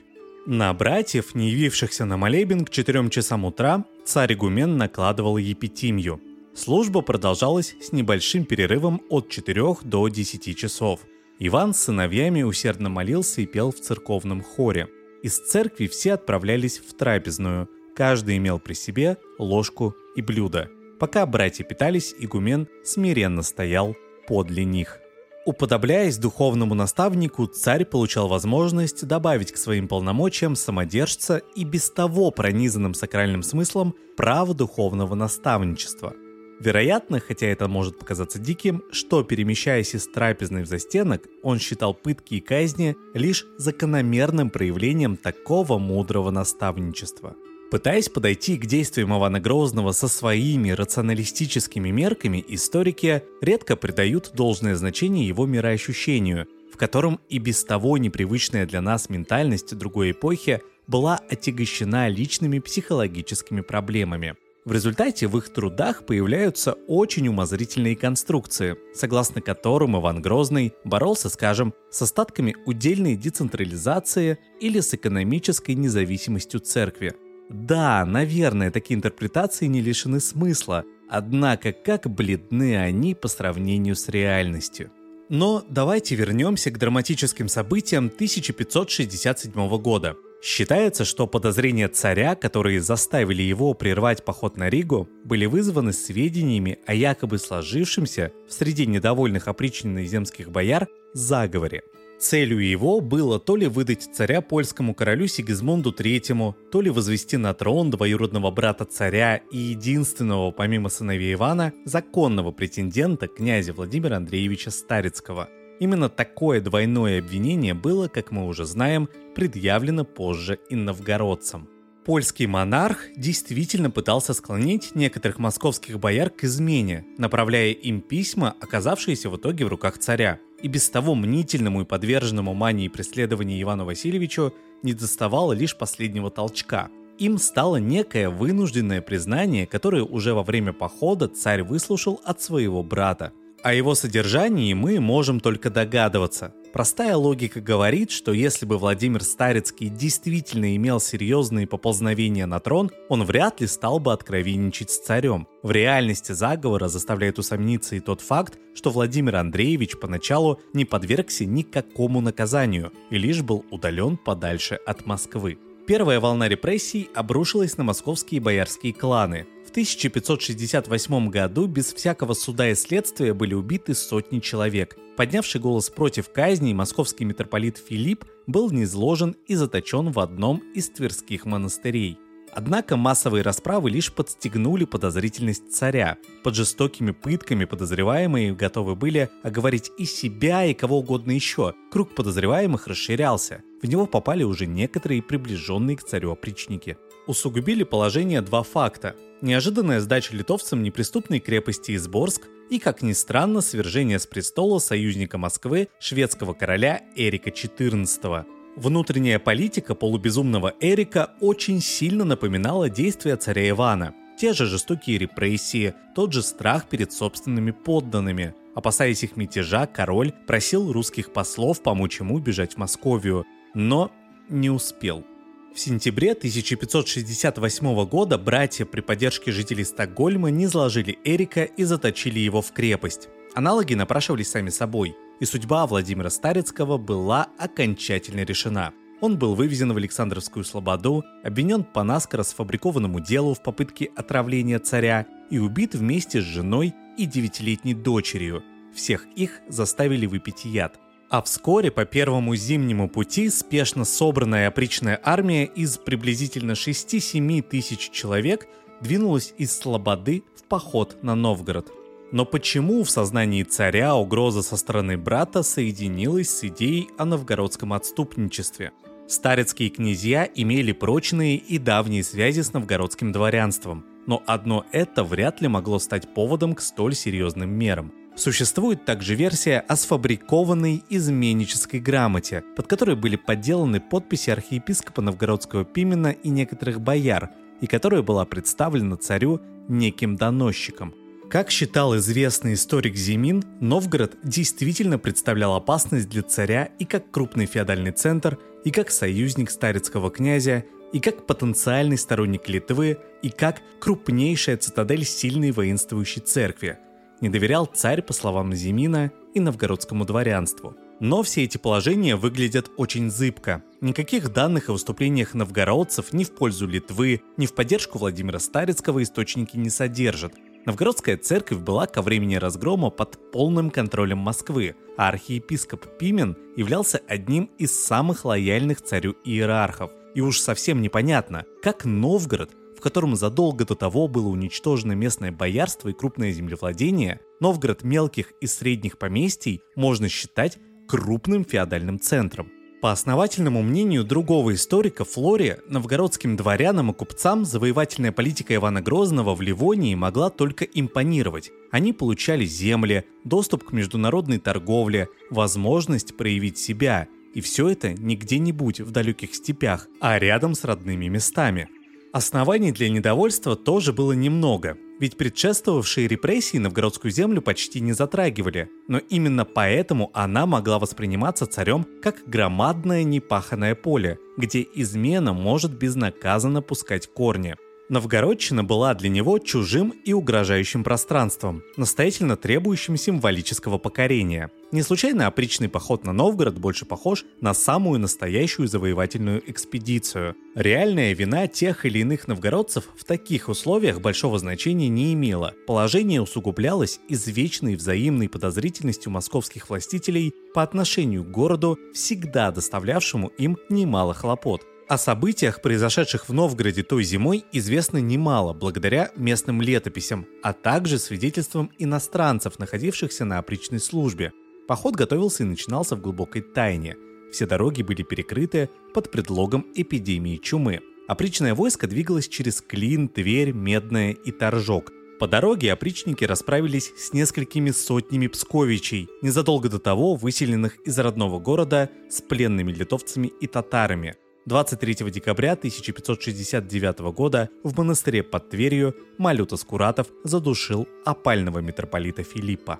На 0.46 0.72
братьев, 0.74 1.34
не 1.34 1.50
явившихся 1.50 2.04
на 2.04 2.16
молебен 2.16 2.64
к 2.64 2.70
4 2.70 3.08
часам 3.10 3.44
утра, 3.44 3.84
царь 4.04 4.34
Игумен 4.34 4.76
накладывал 4.76 5.38
епитимью. 5.38 6.20
Служба 6.54 7.00
продолжалась 7.00 7.74
с 7.80 7.92
небольшим 7.92 8.44
перерывом 8.44 9.00
от 9.08 9.28
4 9.28 9.76
до 9.82 10.08
10 10.08 10.56
часов. 10.56 11.00
Иван 11.38 11.74
с 11.74 11.84
сыновьями 11.84 12.42
усердно 12.42 12.90
молился 12.90 13.40
и 13.40 13.46
пел 13.46 13.72
в 13.72 13.80
церковном 13.80 14.42
хоре. 14.42 14.88
Из 15.22 15.38
церкви 15.38 15.86
все 15.86 16.12
отправлялись 16.12 16.78
в 16.78 16.92
трапезную. 16.94 17.68
Каждый 17.96 18.36
имел 18.36 18.58
при 18.58 18.74
себе 18.74 19.16
ложку 19.38 19.94
и 20.14 20.22
блюдо. 20.22 20.68
Пока 21.00 21.26
братья 21.26 21.64
питались, 21.64 22.14
игумен 22.18 22.68
смиренно 22.84 23.42
стоял 23.42 23.96
подле 24.28 24.64
них. 24.64 25.00
Уподобляясь 25.46 26.16
духовному 26.16 26.74
наставнику, 26.74 27.46
царь 27.46 27.84
получал 27.84 28.28
возможность 28.28 29.06
добавить 29.06 29.52
к 29.52 29.58
своим 29.58 29.88
полномочиям 29.88 30.56
самодержца 30.56 31.42
и 31.54 31.64
без 31.64 31.90
того 31.90 32.30
пронизанным 32.30 32.94
сакральным 32.94 33.42
смыслом 33.42 33.94
право 34.16 34.54
духовного 34.54 35.14
наставничества. 35.14 36.14
Вероятно, 36.60 37.20
хотя 37.20 37.46
это 37.48 37.68
может 37.68 37.98
показаться 37.98 38.38
диким, 38.38 38.84
что, 38.90 39.22
перемещаясь 39.22 39.94
из 39.94 40.06
трапезной 40.06 40.62
в 40.62 40.66
застенок, 40.66 41.26
он 41.42 41.58
считал 41.58 41.92
пытки 41.92 42.34
и 42.34 42.40
казни 42.40 42.96
лишь 43.12 43.44
закономерным 43.58 44.48
проявлением 44.48 45.18
такого 45.18 45.78
мудрого 45.78 46.30
наставничества– 46.30 47.34
Пытаясь 47.70 48.08
подойти 48.08 48.56
к 48.56 48.66
действиям 48.66 49.16
Ивана 49.16 49.40
Грозного 49.40 49.92
со 49.92 50.06
своими 50.06 50.70
рационалистическими 50.70 51.90
мерками, 51.90 52.44
историки 52.46 53.22
редко 53.40 53.74
придают 53.74 54.30
должное 54.34 54.76
значение 54.76 55.26
его 55.26 55.46
мироощущению, 55.46 56.46
в 56.72 56.76
котором 56.76 57.20
и 57.28 57.38
без 57.38 57.64
того 57.64 57.98
непривычная 57.98 58.66
для 58.66 58.80
нас 58.80 59.08
ментальность 59.08 59.76
другой 59.76 60.12
эпохи 60.12 60.60
была 60.86 61.18
отягощена 61.28 62.08
личными 62.08 62.58
психологическими 62.58 63.62
проблемами. 63.62 64.36
В 64.64 64.72
результате 64.72 65.26
в 65.26 65.36
их 65.36 65.52
трудах 65.52 66.06
появляются 66.06 66.72
очень 66.88 67.28
умозрительные 67.28 67.96
конструкции, 67.96 68.76
согласно 68.94 69.42
которым 69.42 69.98
Иван 69.98 70.22
Грозный 70.22 70.72
боролся, 70.84 71.28
скажем, 71.28 71.74
с 71.90 72.00
остатками 72.00 72.56
удельной 72.64 73.16
децентрализации 73.16 74.38
или 74.60 74.80
с 74.80 74.94
экономической 74.94 75.74
независимостью 75.74 76.60
церкви– 76.60 77.14
да, 77.48 78.04
наверное, 78.04 78.70
такие 78.70 78.96
интерпретации 78.96 79.66
не 79.66 79.80
лишены 79.80 80.20
смысла, 80.20 80.84
однако 81.08 81.72
как 81.72 82.08
бледны 82.08 82.76
они 82.76 83.14
по 83.14 83.28
сравнению 83.28 83.96
с 83.96 84.08
реальностью. 84.08 84.90
Но 85.28 85.64
давайте 85.68 86.14
вернемся 86.14 86.70
к 86.70 86.78
драматическим 86.78 87.48
событиям 87.48 88.06
1567 88.06 89.78
года. 89.78 90.16
Считается, 90.42 91.06
что 91.06 91.26
подозрения 91.26 91.88
царя, 91.88 92.34
которые 92.34 92.82
заставили 92.82 93.40
его 93.40 93.72
прервать 93.72 94.24
поход 94.24 94.58
на 94.58 94.68
Ригу, 94.68 95.08
были 95.24 95.46
вызваны 95.46 95.94
сведениями 95.94 96.78
о 96.86 96.92
якобы 96.92 97.38
сложившемся 97.38 98.32
в 98.46 98.52
среде 98.52 98.84
недовольных 98.84 99.48
опричненных 99.48 100.06
земских 100.06 100.50
бояр 100.50 100.88
заговоре– 101.14 101.82
Целью 102.18 102.66
его 102.66 103.00
было 103.00 103.38
то 103.38 103.56
ли 103.56 103.66
выдать 103.66 104.08
царя 104.12 104.40
польскому 104.40 104.94
королю 104.94 105.26
Сигизмунду 105.26 105.92
III, 105.92 106.54
то 106.70 106.80
ли 106.80 106.90
возвести 106.90 107.36
на 107.36 107.52
трон 107.54 107.90
двоюродного 107.90 108.50
брата 108.50 108.84
царя 108.84 109.36
и 109.50 109.58
единственного, 109.58 110.50
помимо 110.50 110.88
сыновей 110.88 111.34
Ивана, 111.34 111.72
законного 111.84 112.50
претендента 112.52 113.26
князя 113.26 113.72
Владимира 113.72 114.16
Андреевича 114.16 114.70
Старицкого. 114.70 115.48
Именно 115.80 116.08
такое 116.08 116.60
двойное 116.60 117.18
обвинение 117.18 117.74
было, 117.74 118.08
как 118.08 118.30
мы 118.30 118.46
уже 118.46 118.64
знаем, 118.64 119.08
предъявлено 119.34 120.04
позже 120.04 120.58
и 120.70 120.76
новгородцам. 120.76 121.68
Польский 122.04 122.46
монарх 122.46 122.98
действительно 123.16 123.90
пытался 123.90 124.34
склонить 124.34 124.94
некоторых 124.94 125.38
московских 125.38 125.98
бояр 125.98 126.30
к 126.30 126.44
измене, 126.44 127.04
направляя 127.18 127.70
им 127.70 128.00
письма, 128.00 128.54
оказавшиеся 128.60 129.30
в 129.30 129.36
итоге 129.36 129.64
в 129.64 129.68
руках 129.68 129.98
царя– 129.98 130.38
и 130.64 130.68
без 130.68 130.88
того 130.88 131.14
мнительному 131.14 131.82
и 131.82 131.84
подверженному 131.84 132.54
мании 132.54 132.88
преследования 132.88 133.60
Ивану 133.60 133.84
Васильевичу 133.84 134.54
не 134.82 134.94
доставало 134.94 135.52
лишь 135.52 135.76
последнего 135.76 136.30
толчка. 136.30 136.88
им 137.18 137.36
стало 137.36 137.76
некое 137.76 138.30
вынужденное 138.30 139.02
признание, 139.02 139.66
которое 139.66 140.02
уже 140.02 140.32
во 140.32 140.42
время 140.42 140.72
похода 140.72 141.28
царь 141.28 141.62
выслушал 141.62 142.18
от 142.24 142.40
своего 142.40 142.82
брата. 142.82 143.32
О 143.62 143.74
его 143.74 143.94
содержании 143.94 144.72
мы 144.72 145.00
можем 145.00 145.38
только 145.38 145.68
догадываться. 145.68 146.54
Простая 146.74 147.14
логика 147.14 147.60
говорит, 147.60 148.10
что 148.10 148.32
если 148.32 148.66
бы 148.66 148.78
Владимир 148.78 149.22
Старецкий 149.22 149.88
действительно 149.88 150.74
имел 150.74 150.98
серьезные 150.98 151.68
поползновения 151.68 152.46
на 152.46 152.58
трон, 152.58 152.90
он 153.08 153.22
вряд 153.22 153.60
ли 153.60 153.68
стал 153.68 154.00
бы 154.00 154.12
откровенничать 154.12 154.90
с 154.90 154.98
царем. 154.98 155.46
В 155.62 155.70
реальности 155.70 156.32
заговора 156.32 156.88
заставляет 156.88 157.38
усомниться 157.38 157.94
и 157.94 158.00
тот 158.00 158.20
факт, 158.20 158.58
что 158.74 158.90
Владимир 158.90 159.36
Андреевич 159.36 159.96
поначалу 160.00 160.60
не 160.72 160.84
подвергся 160.84 161.44
никакому 161.44 162.20
наказанию 162.20 162.92
и 163.08 163.18
лишь 163.18 163.42
был 163.42 163.64
удален 163.70 164.16
подальше 164.16 164.74
от 164.74 165.06
Москвы. 165.06 165.58
Первая 165.86 166.18
волна 166.18 166.48
репрессий 166.48 167.10
обрушилась 167.14 167.76
на 167.76 167.84
московские 167.84 168.40
боярские 168.40 168.94
кланы. 168.94 169.46
В 169.66 169.70
1568 169.70 171.28
году 171.28 171.66
без 171.66 171.92
всякого 171.92 172.32
суда 172.32 172.70
и 172.70 172.74
следствия 172.74 173.34
были 173.34 173.52
убиты 173.52 173.94
сотни 173.94 174.40
человек. 174.40 174.96
Поднявший 175.18 175.60
голос 175.60 175.90
против 175.90 176.30
казни, 176.32 176.72
московский 176.72 177.26
митрополит 177.26 177.76
Филипп 177.76 178.24
был 178.46 178.70
низложен 178.70 179.36
и 179.46 179.56
заточен 179.56 180.10
в 180.10 180.20
одном 180.20 180.62
из 180.74 180.88
тверских 180.88 181.44
монастырей. 181.44 182.18
Однако 182.56 182.96
массовые 182.96 183.42
расправы 183.42 183.90
лишь 183.90 184.12
подстегнули 184.12 184.84
подозрительность 184.84 185.72
царя. 185.72 186.18
Под 186.44 186.54
жестокими 186.54 187.10
пытками 187.10 187.64
подозреваемые 187.64 188.54
готовы 188.54 188.94
были 188.94 189.28
оговорить 189.42 189.90
и 189.98 190.04
себя, 190.04 190.64
и 190.64 190.72
кого 190.72 190.98
угодно 190.98 191.32
еще. 191.32 191.74
Круг 191.90 192.14
подозреваемых 192.14 192.86
расширялся. 192.86 193.62
В 193.82 193.86
него 193.88 194.06
попали 194.06 194.44
уже 194.44 194.66
некоторые 194.66 195.20
приближенные 195.20 195.96
к 195.96 196.04
царю 196.04 196.30
опричники. 196.30 196.96
Усугубили 197.26 197.82
положение 197.82 198.40
два 198.40 198.62
факта. 198.62 199.16
Неожиданная 199.40 200.00
сдача 200.00 200.36
литовцам 200.36 200.84
неприступной 200.84 201.40
крепости 201.40 201.96
Изборск 201.96 202.42
и, 202.70 202.78
как 202.78 203.02
ни 203.02 203.14
странно, 203.14 203.62
свержение 203.62 204.20
с 204.20 204.26
престола 204.26 204.78
союзника 204.78 205.38
Москвы 205.38 205.88
шведского 205.98 206.54
короля 206.54 207.02
Эрика 207.16 207.50
XIV. 207.50 208.44
Внутренняя 208.76 209.38
политика 209.38 209.94
полубезумного 209.94 210.74
Эрика 210.80 211.30
очень 211.40 211.80
сильно 211.80 212.24
напоминала 212.24 212.90
действия 212.90 213.36
царя 213.36 213.68
Ивана. 213.70 214.14
Те 214.36 214.52
же 214.52 214.66
жестокие 214.66 215.16
репрессии, 215.18 215.94
тот 216.16 216.32
же 216.32 216.42
страх 216.42 216.88
перед 216.88 217.12
собственными 217.12 217.70
подданными. 217.70 218.54
Опасаясь 218.74 219.22
их 219.22 219.36
мятежа, 219.36 219.86
король 219.86 220.32
просил 220.48 220.90
русских 220.90 221.32
послов 221.32 221.82
помочь 221.82 222.18
ему 222.18 222.40
бежать 222.40 222.74
в 222.74 222.78
Московию, 222.78 223.46
но 223.74 224.10
не 224.48 224.70
успел. 224.70 225.24
В 225.72 225.78
сентябре 225.78 226.32
1568 226.32 228.04
года 228.06 228.38
братья 228.38 228.84
при 228.84 229.02
поддержке 229.02 229.52
жителей 229.52 229.84
Стокгольма 229.84 230.50
не 230.50 230.64
изложили 230.64 231.18
Эрика 231.24 231.62
и 231.62 231.84
заточили 231.84 232.40
его 232.40 232.60
в 232.60 232.72
крепость. 232.72 233.28
Аналоги 233.54 233.94
напрашивались 233.94 234.50
сами 234.50 234.70
собой– 234.70 235.16
и 235.44 235.46
судьба 235.46 235.86
Владимира 235.86 236.30
Старецкого 236.30 236.96
была 236.96 237.48
окончательно 237.58 238.44
решена. 238.44 238.94
Он 239.20 239.38
был 239.38 239.54
вывезен 239.54 239.92
в 239.92 239.96
Александровскую 239.98 240.64
Слободу, 240.64 241.22
обвинен 241.44 241.84
по 241.84 242.02
наскоро 242.02 242.42
сфабрикованному 242.42 243.20
делу 243.20 243.52
в 243.52 243.62
попытке 243.62 244.10
отравления 244.16 244.78
царя 244.78 245.26
и 245.50 245.58
убит 245.58 245.94
вместе 245.94 246.40
с 246.40 246.44
женой 246.44 246.94
и 247.18 247.26
девятилетней 247.26 247.92
дочерью. 247.92 248.62
Всех 248.94 249.26
их 249.36 249.60
заставили 249.68 250.24
выпить 250.24 250.64
яд. 250.64 250.98
А 251.28 251.42
вскоре 251.42 251.90
по 251.90 252.06
первому 252.06 252.56
зимнему 252.56 253.10
пути 253.10 253.50
спешно 253.50 254.06
собранная 254.06 254.68
опричная 254.68 255.20
армия 255.22 255.66
из 255.66 255.98
приблизительно 255.98 256.72
6-7 256.72 257.60
тысяч 257.60 258.10
человек 258.10 258.66
двинулась 259.02 259.52
из 259.58 259.76
Слободы 259.76 260.42
в 260.56 260.62
поход 260.64 261.22
на 261.22 261.34
Новгород– 261.34 261.92
но 262.34 262.44
почему 262.44 263.04
в 263.04 263.10
сознании 263.10 263.62
царя 263.62 264.16
угроза 264.16 264.62
со 264.62 264.76
стороны 264.76 265.16
брата 265.16 265.62
соединилась 265.62 266.50
с 266.50 266.64
идеей 266.64 267.08
о 267.16 267.24
новгородском 267.24 267.92
отступничестве? 267.92 268.90
Старецкие 269.28 269.88
князья 269.88 270.44
имели 270.52 270.90
прочные 270.90 271.56
и 271.56 271.78
давние 271.78 272.24
связи 272.24 272.62
с 272.62 272.72
новгородским 272.72 273.30
дворянством, 273.30 274.04
но 274.26 274.42
одно 274.48 274.84
это 274.90 275.22
вряд 275.22 275.60
ли 275.60 275.68
могло 275.68 276.00
стать 276.00 276.34
поводом 276.34 276.74
к 276.74 276.80
столь 276.80 277.14
серьезным 277.14 277.70
мерам. 277.70 278.12
Существует 278.34 279.04
также 279.04 279.36
версия 279.36 279.78
о 279.78 279.94
сфабрикованной 279.94 281.04
изменнической 281.08 282.00
грамоте, 282.00 282.64
под 282.74 282.88
которой 282.88 283.14
были 283.14 283.36
подделаны 283.36 284.00
подписи 284.00 284.50
архиепископа 284.50 285.22
новгородского 285.22 285.84
Пимена 285.84 286.32
и 286.32 286.48
некоторых 286.48 287.00
бояр, 287.00 287.50
и 287.80 287.86
которая 287.86 288.22
была 288.22 288.44
представлена 288.44 289.18
царю 289.18 289.60
неким 289.86 290.34
доносчиком– 290.34 291.14
как 291.50 291.70
считал 291.70 292.16
известный 292.16 292.74
историк 292.74 293.14
Зимин, 293.16 293.64
Новгород 293.80 294.36
действительно 294.42 295.18
представлял 295.18 295.74
опасность 295.74 296.28
для 296.28 296.42
царя 296.42 296.90
и 296.98 297.04
как 297.04 297.30
крупный 297.30 297.66
феодальный 297.66 298.12
центр, 298.12 298.58
и 298.84 298.90
как 298.90 299.10
союзник 299.10 299.70
старецкого 299.70 300.30
князя, 300.30 300.84
и 301.12 301.20
как 301.20 301.46
потенциальный 301.46 302.18
сторонник 302.18 302.68
Литвы, 302.68 303.18
и 303.42 303.50
как 303.50 303.82
крупнейшая 304.00 304.76
цитадель 304.78 305.24
сильной 305.24 305.70
воинствующей 305.70 306.42
церкви. 306.42 306.98
Не 307.40 307.50
доверял 307.50 307.86
царь, 307.86 308.22
по 308.22 308.32
словам 308.32 308.74
Зимина, 308.74 309.30
и 309.54 309.60
новгородскому 309.60 310.24
дворянству. 310.24 310.96
Но 311.20 311.42
все 311.44 311.62
эти 311.62 311.78
положения 311.78 312.34
выглядят 312.34 312.90
очень 312.96 313.30
зыбко. 313.30 313.82
Никаких 314.00 314.52
данных 314.52 314.88
о 314.88 314.92
выступлениях 314.92 315.54
новгородцев 315.54 316.32
ни 316.32 316.42
в 316.42 316.52
пользу 316.54 316.88
Литвы, 316.88 317.42
ни 317.56 317.66
в 317.66 317.74
поддержку 317.74 318.18
Владимира 318.18 318.58
Старецкого 318.58 319.22
источники 319.22 319.76
не 319.76 319.90
содержат, 319.90 320.54
Новгородская 320.86 321.38
церковь 321.38 321.78
была 321.78 322.06
ко 322.06 322.20
времени 322.20 322.56
разгрома 322.56 323.08
под 323.08 323.50
полным 323.52 323.90
контролем 323.90 324.38
Москвы, 324.38 324.96
а 325.16 325.28
архиепископ 325.28 326.18
Пимен 326.18 326.58
являлся 326.76 327.22
одним 327.26 327.70
из 327.78 327.98
самых 327.98 328.44
лояльных 328.44 329.00
царю 329.00 329.34
иерархов. 329.44 330.10
И 330.34 330.42
уж 330.42 330.60
совсем 330.60 331.00
непонятно, 331.00 331.64
как 331.82 332.04
Новгород, 332.04 332.72
в 332.98 333.00
котором 333.00 333.34
задолго 333.34 333.86
до 333.86 333.94
того 333.94 334.28
было 334.28 334.48
уничтожено 334.48 335.12
местное 335.12 335.52
боярство 335.52 336.10
и 336.10 336.12
крупное 336.12 336.52
землевладение, 336.52 337.40
Новгород 337.60 338.02
мелких 338.02 338.52
и 338.60 338.66
средних 338.66 339.16
поместий 339.16 339.80
можно 339.96 340.28
считать 340.28 340.76
крупным 341.08 341.64
феодальным 341.64 342.20
центром. 342.20 342.70
По 343.04 343.12
основательному 343.12 343.82
мнению 343.82 344.24
другого 344.24 344.72
историка 344.72 345.26
Флори, 345.26 345.76
новгородским 345.90 346.56
дворянам 346.56 347.10
и 347.10 347.12
купцам 347.12 347.66
завоевательная 347.66 348.32
политика 348.32 348.74
Ивана 348.74 349.02
Грозного 349.02 349.54
в 349.54 349.60
Ливонии 349.60 350.14
могла 350.14 350.48
только 350.48 350.86
импонировать. 350.86 351.70
Они 351.90 352.14
получали 352.14 352.64
земли, 352.64 353.26
доступ 353.44 353.84
к 353.84 353.92
международной 353.92 354.58
торговле, 354.58 355.28
возможность 355.50 356.34
проявить 356.34 356.78
себя. 356.78 357.28
И 357.52 357.60
все 357.60 357.90
это 357.90 358.14
не 358.14 358.36
где-нибудь 358.36 359.02
в 359.02 359.10
далеких 359.10 359.54
степях, 359.54 360.08
а 360.22 360.38
рядом 360.38 360.74
с 360.74 360.82
родными 360.82 361.26
местами. 361.26 361.90
Оснований 362.32 362.90
для 362.90 363.10
недовольства 363.10 363.76
тоже 363.76 364.14
было 364.14 364.32
немного, 364.32 364.96
ведь 365.20 365.36
предшествовавшие 365.36 366.28
репрессии 366.28 366.78
новгородскую 366.78 367.30
землю 367.30 367.62
почти 367.62 368.00
не 368.00 368.12
затрагивали, 368.12 368.88
но 369.08 369.18
именно 369.18 369.64
поэтому 369.64 370.30
она 370.34 370.66
могла 370.66 370.98
восприниматься 370.98 371.66
царем 371.66 372.06
как 372.22 372.42
громадное 372.46 373.22
непаханное 373.22 373.94
поле, 373.94 374.38
где 374.56 374.86
измена 374.94 375.52
может 375.52 375.92
безнаказанно 375.92 376.82
пускать 376.82 377.28
корни. 377.28 377.76
Новгородчина 378.10 378.84
была 378.84 379.14
для 379.14 379.30
него 379.30 379.58
чужим 379.58 380.10
и 380.10 380.34
угрожающим 380.34 381.02
пространством, 381.04 381.82
настоятельно 381.96 382.56
требующим 382.56 383.16
символического 383.16 383.96
покорения. 383.96 384.70
Не 384.92 385.02
случайно 385.02 385.46
опричный 385.46 385.88
поход 385.88 386.24
на 386.24 386.34
Новгород 386.34 386.76
больше 386.76 387.06
похож 387.06 387.46
на 387.62 387.72
самую 387.72 388.20
настоящую 388.20 388.88
завоевательную 388.88 389.62
экспедицию. 389.70 390.54
Реальная 390.74 391.34
вина 391.34 391.66
тех 391.66 392.04
или 392.04 392.18
иных 392.18 392.46
новгородцев 392.46 393.08
в 393.16 393.24
таких 393.24 393.70
условиях 393.70 394.20
большого 394.20 394.58
значения 394.58 395.08
не 395.08 395.32
имела. 395.32 395.72
Положение 395.86 396.42
усугублялось 396.42 397.20
извечной 397.28 397.96
взаимной 397.96 398.50
подозрительностью 398.50 399.32
московских 399.32 399.88
властителей 399.88 400.52
по 400.74 400.82
отношению 400.82 401.42
к 401.42 401.50
городу, 401.50 401.98
всегда 402.12 402.70
доставлявшему 402.70 403.48
им 403.56 403.78
немало 403.88 404.34
хлопот. 404.34 404.82
О 405.14 405.16
событиях, 405.16 405.80
произошедших 405.80 406.48
в 406.48 406.52
Новгороде 406.52 407.04
той 407.04 407.22
зимой, 407.22 407.64
известно 407.70 408.18
немало 408.18 408.72
благодаря 408.72 409.30
местным 409.36 409.80
летописям, 409.80 410.44
а 410.60 410.72
также 410.72 411.20
свидетельствам 411.20 411.92
иностранцев, 412.00 412.80
находившихся 412.80 413.44
на 413.44 413.58
опричной 413.58 414.00
службе. 414.00 414.50
Поход 414.88 415.14
готовился 415.14 415.62
и 415.62 415.66
начинался 415.66 416.16
в 416.16 416.20
глубокой 416.20 416.62
тайне. 416.62 417.16
Все 417.52 417.64
дороги 417.64 418.02
были 418.02 418.24
перекрыты 418.24 418.90
под 419.14 419.30
предлогом 419.30 419.86
эпидемии 419.94 420.56
чумы. 420.56 420.98
Опричное 421.28 421.76
войско 421.76 422.08
двигалось 422.08 422.48
через 422.48 422.80
Клин, 422.80 423.28
Тверь, 423.28 423.70
Медное 423.70 424.32
и 424.32 424.50
Торжок. 424.50 425.12
По 425.38 425.46
дороге 425.46 425.92
опричники 425.92 426.42
расправились 426.42 427.12
с 427.16 427.32
несколькими 427.32 427.92
сотнями 427.92 428.48
псковичей, 428.48 429.28
незадолго 429.42 429.88
до 429.88 430.00
того 430.00 430.34
выселенных 430.34 430.96
из 431.06 431.16
родного 431.20 431.60
города 431.60 432.10
с 432.28 432.42
пленными 432.42 432.90
литовцами 432.90 433.52
и 433.60 433.68
татарами– 433.68 434.34
23 434.66 435.30
декабря 435.30 435.72
1569 435.72 437.18
года 437.34 437.68
в 437.82 437.98
монастыре 437.98 438.42
под 438.42 438.70
Тверью 438.70 439.14
Малюта 439.36 439.76
Скуратов 439.76 440.28
задушил 440.42 441.06
опального 441.26 441.80
митрополита 441.80 442.42
Филиппа. 442.42 442.98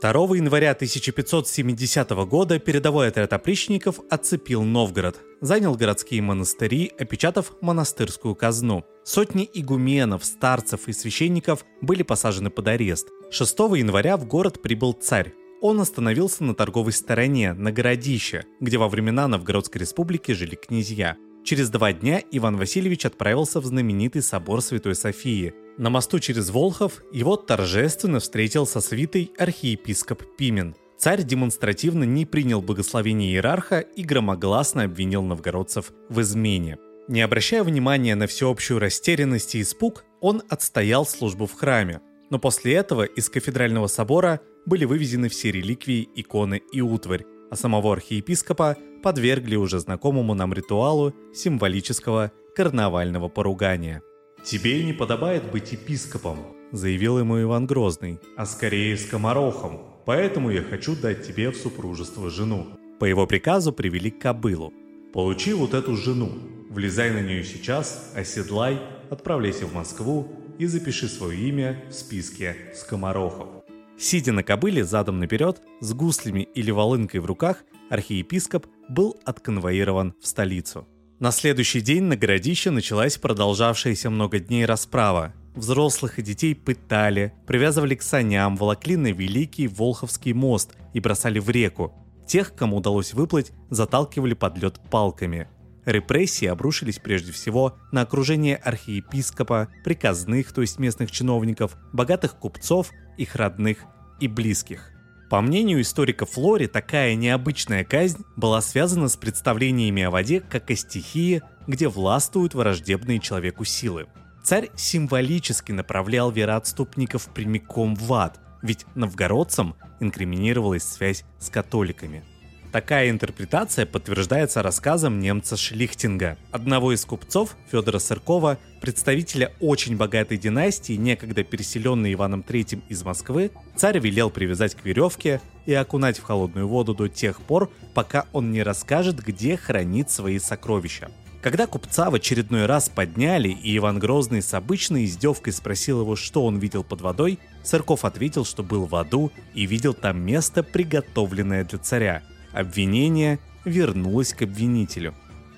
2 0.00 0.10
января 0.36 0.70
1570 0.70 2.10
года 2.28 2.60
передовой 2.60 3.08
отряд 3.08 3.32
опричников 3.32 3.98
отцепил 4.10 4.62
Новгород, 4.62 5.18
занял 5.40 5.74
городские 5.74 6.22
монастыри, 6.22 6.92
опечатав 6.96 7.52
монастырскую 7.60 8.36
казну. 8.36 8.84
Сотни 9.02 9.50
игуменов, 9.52 10.24
старцев 10.24 10.86
и 10.86 10.92
священников 10.92 11.64
были 11.80 12.04
посажены 12.04 12.50
под 12.50 12.68
арест. 12.68 13.08
6 13.32 13.58
января 13.58 14.16
в 14.16 14.24
город 14.24 14.62
прибыл 14.62 14.92
царь. 14.92 15.34
Он 15.62 15.80
остановился 15.80 16.42
на 16.42 16.56
торговой 16.56 16.92
стороне, 16.92 17.52
на 17.52 17.70
городище, 17.70 18.44
где 18.58 18.78
во 18.78 18.88
времена 18.88 19.28
Новгородской 19.28 19.80
республики 19.80 20.32
жили 20.32 20.56
князья. 20.56 21.16
Через 21.44 21.70
два 21.70 21.92
дня 21.92 22.20
Иван 22.32 22.56
Васильевич 22.56 23.06
отправился 23.06 23.60
в 23.60 23.64
знаменитый 23.64 24.22
собор 24.22 24.60
Святой 24.60 24.96
Софии. 24.96 25.54
На 25.78 25.88
мосту 25.88 26.18
через 26.18 26.50
Волхов 26.50 27.04
его 27.12 27.36
торжественно 27.36 28.18
встретил 28.18 28.66
со 28.66 28.80
свитой 28.80 29.30
архиепископ 29.38 30.24
Пимен. 30.36 30.74
Царь 30.98 31.22
демонстративно 31.22 32.02
не 32.02 32.26
принял 32.26 32.60
благословение 32.60 33.30
иерарха 33.30 33.78
и 33.78 34.02
громогласно 34.02 34.82
обвинил 34.82 35.22
новгородцев 35.22 35.92
в 36.08 36.20
измене. 36.22 36.78
Не 37.06 37.20
обращая 37.20 37.62
внимания 37.62 38.16
на 38.16 38.26
всеобщую 38.26 38.80
растерянность 38.80 39.54
и 39.54 39.62
испуг, 39.62 40.04
он 40.20 40.42
отстоял 40.48 41.06
службу 41.06 41.46
в 41.46 41.52
храме. 41.52 42.00
Но 42.30 42.40
после 42.40 42.74
этого 42.74 43.04
из 43.04 43.28
кафедрального 43.28 43.86
собора 43.86 44.40
были 44.66 44.84
вывезены 44.84 45.28
все 45.28 45.50
реликвии, 45.50 46.08
иконы 46.14 46.62
и 46.72 46.80
утварь, 46.80 47.24
а 47.50 47.56
самого 47.56 47.92
архиепископа 47.92 48.76
подвергли 49.02 49.56
уже 49.56 49.78
знакомому 49.80 50.34
нам 50.34 50.52
ритуалу 50.52 51.14
символического 51.34 52.32
карнавального 52.54 53.28
поругания. 53.28 54.02
«Тебе 54.44 54.82
не 54.84 54.92
подобает 54.92 55.50
быть 55.50 55.72
епископом»,— 55.72 56.38
заявил 56.72 57.18
ему 57.18 57.40
Иван 57.40 57.66
Грозный, 57.66 58.18
«а 58.36 58.46
скорее 58.46 58.96
скоморохом, 58.96 59.80
поэтому 60.04 60.50
я 60.50 60.62
хочу 60.62 60.96
дать 60.96 61.26
тебе 61.26 61.50
в 61.50 61.56
супружество 61.56 62.30
жену». 62.30 62.66
По 62.98 63.04
его 63.04 63.26
приказу 63.26 63.72
привели 63.72 64.10
кобылу. 64.10 64.72
«Получи 65.12 65.52
вот 65.52 65.74
эту 65.74 65.96
жену, 65.96 66.32
влезай 66.70 67.10
на 67.10 67.20
нее 67.20 67.44
сейчас, 67.44 68.12
оседлай, 68.16 68.80
отправляйся 69.10 69.66
в 69.66 69.74
Москву 69.74 70.28
и 70.58 70.66
запиши 70.66 71.08
свое 71.08 71.38
имя 71.48 71.84
в 71.88 71.92
списке 71.92 72.56
скоморохов». 72.74 73.61
Сидя 74.02 74.32
на 74.32 74.42
кобыле 74.42 74.84
задом 74.84 75.20
наперед, 75.20 75.62
с 75.80 75.94
гуслями 75.94 76.40
или 76.40 76.72
волынкой 76.72 77.20
в 77.20 77.24
руках, 77.24 77.58
архиепископ 77.88 78.66
был 78.88 79.16
отконвоирован 79.24 80.14
в 80.20 80.26
столицу. 80.26 80.88
На 81.20 81.30
следующий 81.30 81.80
день 81.80 82.02
на 82.02 82.16
городище 82.16 82.72
началась 82.72 83.16
продолжавшаяся 83.16 84.10
много 84.10 84.40
дней 84.40 84.66
расправа. 84.66 85.34
Взрослых 85.54 86.18
и 86.18 86.22
детей 86.22 86.56
пытали, 86.56 87.32
привязывали 87.46 87.94
к 87.94 88.02
саням, 88.02 88.56
волокли 88.56 88.96
на 88.96 89.12
Великий 89.12 89.68
Волховский 89.68 90.32
мост 90.32 90.74
и 90.92 90.98
бросали 90.98 91.38
в 91.38 91.48
реку. 91.48 91.94
Тех, 92.26 92.56
кому 92.56 92.78
удалось 92.78 93.14
выплыть, 93.14 93.52
заталкивали 93.70 94.34
под 94.34 94.58
лед 94.58 94.80
палками. 94.90 95.46
Репрессии 95.84 96.46
обрушились 96.46 96.98
прежде 96.98 97.30
всего 97.30 97.76
на 97.92 98.00
окружение 98.00 98.56
архиепископа, 98.56 99.68
приказных, 99.84 100.52
то 100.52 100.60
есть 100.60 100.80
местных 100.80 101.12
чиновников, 101.12 101.76
богатых 101.92 102.36
купцов, 102.36 102.90
их 103.16 103.36
родных 103.36 103.78
и 104.22 104.28
близких. 104.28 104.90
По 105.28 105.40
мнению 105.40 105.80
историка 105.80 106.26
Флори, 106.26 106.66
такая 106.66 107.14
необычная 107.16 107.84
казнь 107.84 108.24
была 108.36 108.60
связана 108.60 109.08
с 109.08 109.16
представлениями 109.16 110.02
о 110.02 110.10
воде 110.10 110.40
как 110.40 110.70
о 110.70 110.76
стихии, 110.76 111.42
где 111.66 111.88
властвуют 111.88 112.54
враждебные 112.54 113.18
человеку 113.18 113.64
силы. 113.64 114.06
Царь 114.44 114.70
символически 114.76 115.72
направлял 115.72 116.30
вероотступников 116.30 117.28
прямиком 117.34 117.96
в 117.96 118.12
ад, 118.12 118.40
ведь 118.62 118.86
новгородцам 118.94 119.74
инкриминировалась 120.00 120.84
связь 120.84 121.24
с 121.38 121.48
католиками– 121.48 122.24
Такая 122.72 123.10
интерпретация 123.10 123.84
подтверждается 123.84 124.62
рассказом 124.62 125.20
немца 125.20 125.58
Шлихтинга, 125.58 126.38
одного 126.50 126.94
из 126.94 127.04
купцов 127.04 127.54
Федора 127.70 127.98
Сыркова, 127.98 128.56
представителя 128.80 129.52
очень 129.60 129.98
богатой 129.98 130.38
династии, 130.38 130.94
некогда 130.94 131.44
переселенной 131.44 132.14
Иваном 132.14 132.40
III 132.40 132.80
из 132.88 133.02
Москвы, 133.02 133.50
царь 133.76 133.98
велел 133.98 134.30
привязать 134.30 134.74
к 134.74 134.86
веревке 134.86 135.42
и 135.66 135.74
окунать 135.74 136.18
в 136.18 136.22
холодную 136.22 136.66
воду 136.66 136.94
до 136.94 137.10
тех 137.10 137.42
пор, 137.42 137.70
пока 137.92 138.24
он 138.32 138.50
не 138.50 138.62
расскажет, 138.62 139.22
где 139.22 139.58
хранит 139.58 140.10
свои 140.10 140.38
сокровища. 140.38 141.10
Когда 141.42 141.66
купца 141.66 142.08
в 142.08 142.14
очередной 142.14 142.64
раз 142.64 142.88
подняли, 142.88 143.48
и 143.50 143.76
Иван 143.76 143.98
Грозный 143.98 144.40
с 144.40 144.54
обычной 144.54 145.04
издевкой 145.04 145.52
спросил 145.52 146.00
его, 146.00 146.16
что 146.16 146.46
он 146.46 146.58
видел 146.58 146.84
под 146.84 147.02
водой, 147.02 147.38
Сырков 147.64 148.06
ответил, 148.06 148.46
что 148.46 148.62
был 148.62 148.86
в 148.86 148.94
аду 148.96 149.30
и 149.52 149.66
видел 149.66 149.92
там 149.92 150.22
место, 150.22 150.62
приготовленное 150.62 151.64
для 151.64 151.78
царя. 151.78 152.22
Обвинение 152.52 153.38
вернулось 153.64 154.34
к 154.34 154.42
обвинителю. 154.42 155.14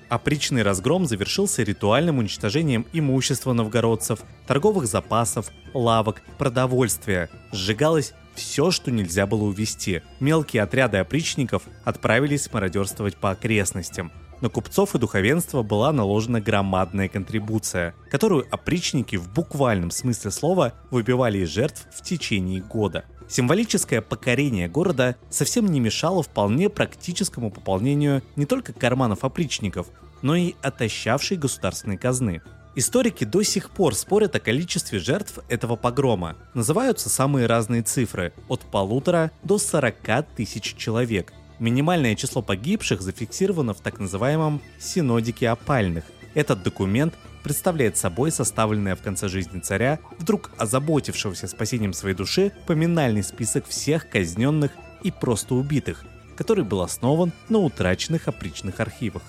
Опричный 0.07 0.61
разгром 0.61 1.05
завершился 1.05 1.63
ритуальным 1.63 2.19
уничтожением 2.19 2.85
имущества 2.93 3.53
новгородцев, 3.53 4.19
торговых 4.47 4.85
запасов, 4.85 5.49
лавок, 5.73 6.21
продовольствия. 6.37 7.29
Сжигалось 7.51 8.13
все, 8.35 8.69
что 8.71 8.91
нельзя 8.91 9.25
было 9.25 9.43
увести. 9.43 10.03
Мелкие 10.19 10.61
отряды 10.61 10.97
опричников 10.97 11.63
отправились 11.83 12.51
мародерствовать 12.53 13.17
по 13.17 13.31
окрестностям. 13.31 14.11
На 14.41 14.49
купцов 14.49 14.93
и 14.93 14.99
духовенство 14.99 15.63
была 15.63 15.91
наложена 15.91 16.39
громадная 16.39 17.07
контрибуция, 17.07 17.95
которую 18.11 18.45
опричники 18.51 19.15
в 19.15 19.33
буквальном 19.33 19.91
смысле 19.91 20.29
слова 20.29 20.73
выбивали 20.91 21.39
из 21.39 21.49
жертв 21.49 21.87
в 21.91 22.03
течение 22.03 22.61
года– 22.61 23.05
Символическое 23.27 24.01
покорение 24.01 24.67
города 24.67 25.15
совсем 25.29 25.65
не 25.65 25.79
мешало 25.79 26.23
вполне 26.23 26.69
практическому 26.69 27.49
пополнению 27.49 28.21
не 28.35 28.45
только 28.45 28.71
карманов 28.71 29.23
опричников, 29.23 29.87
но 30.21 30.35
и 30.35 30.53
отощавшей 30.61 31.37
государственной 31.37 31.97
казны. 31.97 32.41
Историки 32.77 33.23
до 33.23 33.41
сих 33.41 33.69
пор 33.69 33.95
спорят 33.95 34.35
о 34.35 34.39
количестве 34.39 34.99
жертв 34.99 35.39
этого 35.47 35.75
погрома. 35.77 36.35
Называются 36.53 37.09
самые 37.09 37.45
разные 37.45 37.83
цифры– 37.83 38.33
от 38.49 38.61
полутора 38.61 39.31
до 39.43 39.57
40 39.57 40.25
тысяч 40.35 40.75
человек. 40.75 41.31
Минимальное 41.57 42.15
число 42.15 42.41
погибших 42.41 43.01
зафиксировано 43.01 43.73
в 43.73 43.79
так 43.79 43.99
называемом 43.99 44.61
«синодике 44.77 45.49
опальных». 45.49 46.03
Этот 46.33 46.63
документ 46.63 47.13
представляет 47.45 47.95
собой 47.95 48.31
составленное 48.31 48.95
в 48.95 49.03
конце 49.03 49.27
жизни 49.27 49.59
царя, 49.59 49.99
вдруг 50.17 50.49
озаботившегося 50.57 51.47
спасением 51.47 51.93
своей 51.93 52.15
души, 52.15 52.51
поминальный 52.65 53.21
список 53.21 53.67
всех 53.67 54.09
казненных 54.09 54.71
и 55.03 55.11
просто 55.11 55.53
убитых, 55.53 56.05
который 56.35 56.63
был 56.63 56.81
основан 56.81 57.31
на 57.49 57.59
утраченных 57.59 58.27
опричных 58.27 58.79
архивах. 58.79 59.21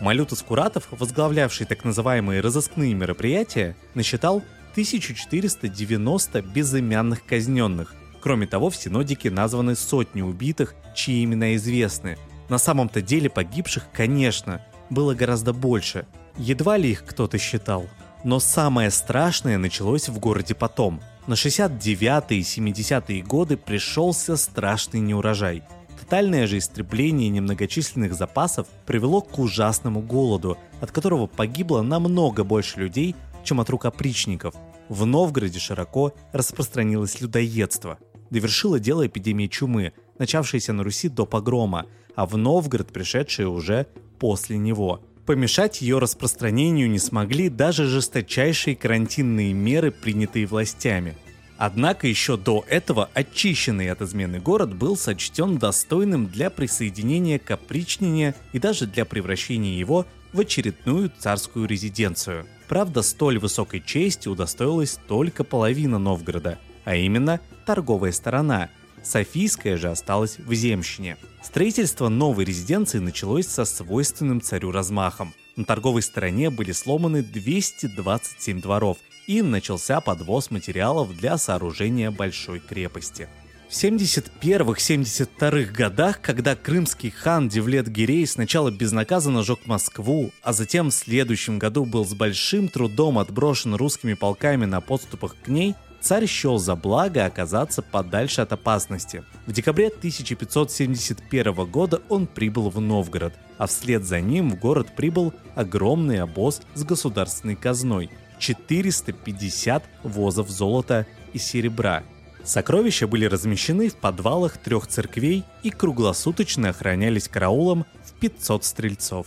Малютас 0.00 0.40
Куратов, 0.40 0.88
возглавлявший 0.92 1.66
так 1.66 1.84
называемые 1.84 2.40
разыскные 2.40 2.94
мероприятия, 2.94 3.76
насчитал 3.92 4.36
1490 4.70 6.40
безымянных 6.40 7.22
казненных. 7.26 7.94
Кроме 8.22 8.46
того, 8.46 8.70
в 8.70 8.76
Синодике 8.76 9.30
названы 9.30 9.76
сотни 9.76 10.22
убитых, 10.22 10.74
чьи 10.94 11.22
имена 11.22 11.54
известны. 11.56 12.16
На 12.48 12.56
самом-то 12.56 13.02
деле 13.02 13.28
погибших, 13.28 13.88
конечно, 13.92 14.64
было 14.88 15.12
гораздо 15.12 15.52
больше– 15.52 16.06
Едва 16.38 16.76
ли 16.76 16.90
их 16.90 17.04
кто-то 17.04 17.36
считал. 17.36 17.86
Но 18.22 18.38
самое 18.38 18.90
страшное 18.90 19.58
началось 19.58 20.08
в 20.08 20.18
городе 20.20 20.54
потом. 20.54 21.00
На 21.26 21.34
69-е 21.34 22.38
и 22.38 22.42
70-е 22.42 23.22
годы 23.22 23.56
пришелся 23.56 24.36
страшный 24.36 25.00
неурожай. 25.00 25.62
Тотальное 26.00 26.46
же 26.46 26.58
истребление 26.58 27.28
немногочисленных 27.28 28.14
запасов 28.14 28.68
привело 28.86 29.20
к 29.20 29.38
ужасному 29.38 30.00
голоду, 30.00 30.56
от 30.80 30.92
которого 30.92 31.26
погибло 31.26 31.82
намного 31.82 32.44
больше 32.44 32.80
людей, 32.80 33.16
чем 33.42 33.60
от 33.60 33.68
рук 33.68 33.84
опричников. 33.86 34.54
В 34.88 35.04
Новгороде 35.06 35.58
широко 35.58 36.14
распространилось 36.32 37.20
людоедство. 37.20 37.98
Довершило 38.30 38.78
дело 38.78 39.06
эпидемии 39.06 39.48
чумы, 39.48 39.92
начавшейся 40.18 40.72
на 40.72 40.84
Руси 40.84 41.08
до 41.08 41.26
погрома, 41.26 41.86
а 42.14 42.26
в 42.26 42.36
Новгород 42.36 42.92
пришедшая 42.92 43.48
уже 43.48 43.86
после 44.18 44.56
него– 44.56 45.02
Помешать 45.28 45.82
ее 45.82 45.98
распространению 45.98 46.88
не 46.88 46.98
смогли 46.98 47.50
даже 47.50 47.84
жесточайшие 47.84 48.74
карантинные 48.74 49.52
меры, 49.52 49.90
принятые 49.90 50.46
властями. 50.46 51.18
Однако 51.58 52.06
еще 52.06 52.38
до 52.38 52.64
этого 52.66 53.10
очищенный 53.12 53.92
от 53.92 54.00
измены 54.00 54.40
город 54.40 54.74
был 54.74 54.96
сочтен 54.96 55.58
достойным 55.58 56.28
для 56.28 56.48
присоединения 56.48 57.38
к 57.38 57.50
опричнине 57.50 58.36
и 58.54 58.58
даже 58.58 58.86
для 58.86 59.04
превращения 59.04 59.76
его 59.78 60.06
в 60.32 60.40
очередную 60.40 61.12
царскую 61.18 61.66
резиденцию. 61.66 62.46
Правда, 62.66 63.02
столь 63.02 63.38
высокой 63.38 63.82
чести 63.82 64.28
удостоилась 64.28 64.98
только 65.08 65.44
половина 65.44 65.98
Новгорода, 65.98 66.58
а 66.86 66.96
именно 66.96 67.40
торговая 67.66 68.12
сторона, 68.12 68.70
Софийская 69.08 69.78
же 69.78 69.90
осталась 69.90 70.36
в 70.38 70.52
земщине. 70.52 71.16
Строительство 71.42 72.10
новой 72.10 72.44
резиденции 72.44 72.98
началось 72.98 73.46
со 73.46 73.64
свойственным 73.64 74.42
царю 74.42 74.70
размахом. 74.70 75.32
На 75.56 75.64
торговой 75.64 76.02
стороне 76.02 76.50
были 76.50 76.72
сломаны 76.72 77.22
227 77.22 78.60
дворов, 78.60 78.98
и 79.26 79.40
начался 79.40 80.00
подвоз 80.00 80.50
материалов 80.50 81.16
для 81.16 81.38
сооружения 81.38 82.10
большой 82.10 82.60
крепости. 82.60 83.28
В 83.68 83.72
71-72 83.72 85.64
годах, 85.66 86.20
когда 86.22 86.56
крымский 86.56 87.10
хан 87.10 87.48
Девлет-Гирей 87.48 88.26
сначала 88.26 88.70
безнаказанно 88.70 89.42
жег 89.42 89.60
Москву, 89.66 90.32
а 90.42 90.54
затем 90.54 90.88
в 90.88 90.94
следующем 90.94 91.58
году 91.58 91.84
был 91.84 92.06
с 92.06 92.14
большим 92.14 92.68
трудом 92.68 93.18
отброшен 93.18 93.74
русскими 93.74 94.14
полками 94.14 94.64
на 94.64 94.80
подступах 94.80 95.36
к 95.42 95.48
ней, 95.48 95.74
царь 96.00 96.26
счел 96.26 96.58
за 96.58 96.76
благо 96.76 97.24
оказаться 97.24 97.82
подальше 97.82 98.40
от 98.40 98.52
опасности. 98.52 99.24
В 99.46 99.52
декабре 99.52 99.88
1571 99.88 101.54
года 101.66 102.02
он 102.08 102.26
прибыл 102.26 102.70
в 102.70 102.80
Новгород, 102.80 103.34
а 103.58 103.66
вслед 103.66 104.04
за 104.04 104.20
ним 104.20 104.50
в 104.50 104.58
город 104.58 104.94
прибыл 104.96 105.32
огромный 105.54 106.20
обоз 106.20 106.62
с 106.74 106.84
государственной 106.84 107.56
казной– 107.56 108.10
450 108.38 109.82
возов 110.04 110.48
золота 110.48 111.06
и 111.32 111.38
серебра– 111.38 112.04
Сокровища 112.48 113.06
были 113.06 113.26
размещены 113.26 113.90
в 113.90 113.96
подвалах 113.96 114.56
трех 114.56 114.86
церквей 114.86 115.44
и 115.62 115.68
круглосуточно 115.68 116.70
охранялись 116.70 117.28
караулом 117.28 117.84
в 118.02 118.12
500 118.14 118.64
стрельцов. 118.64 119.26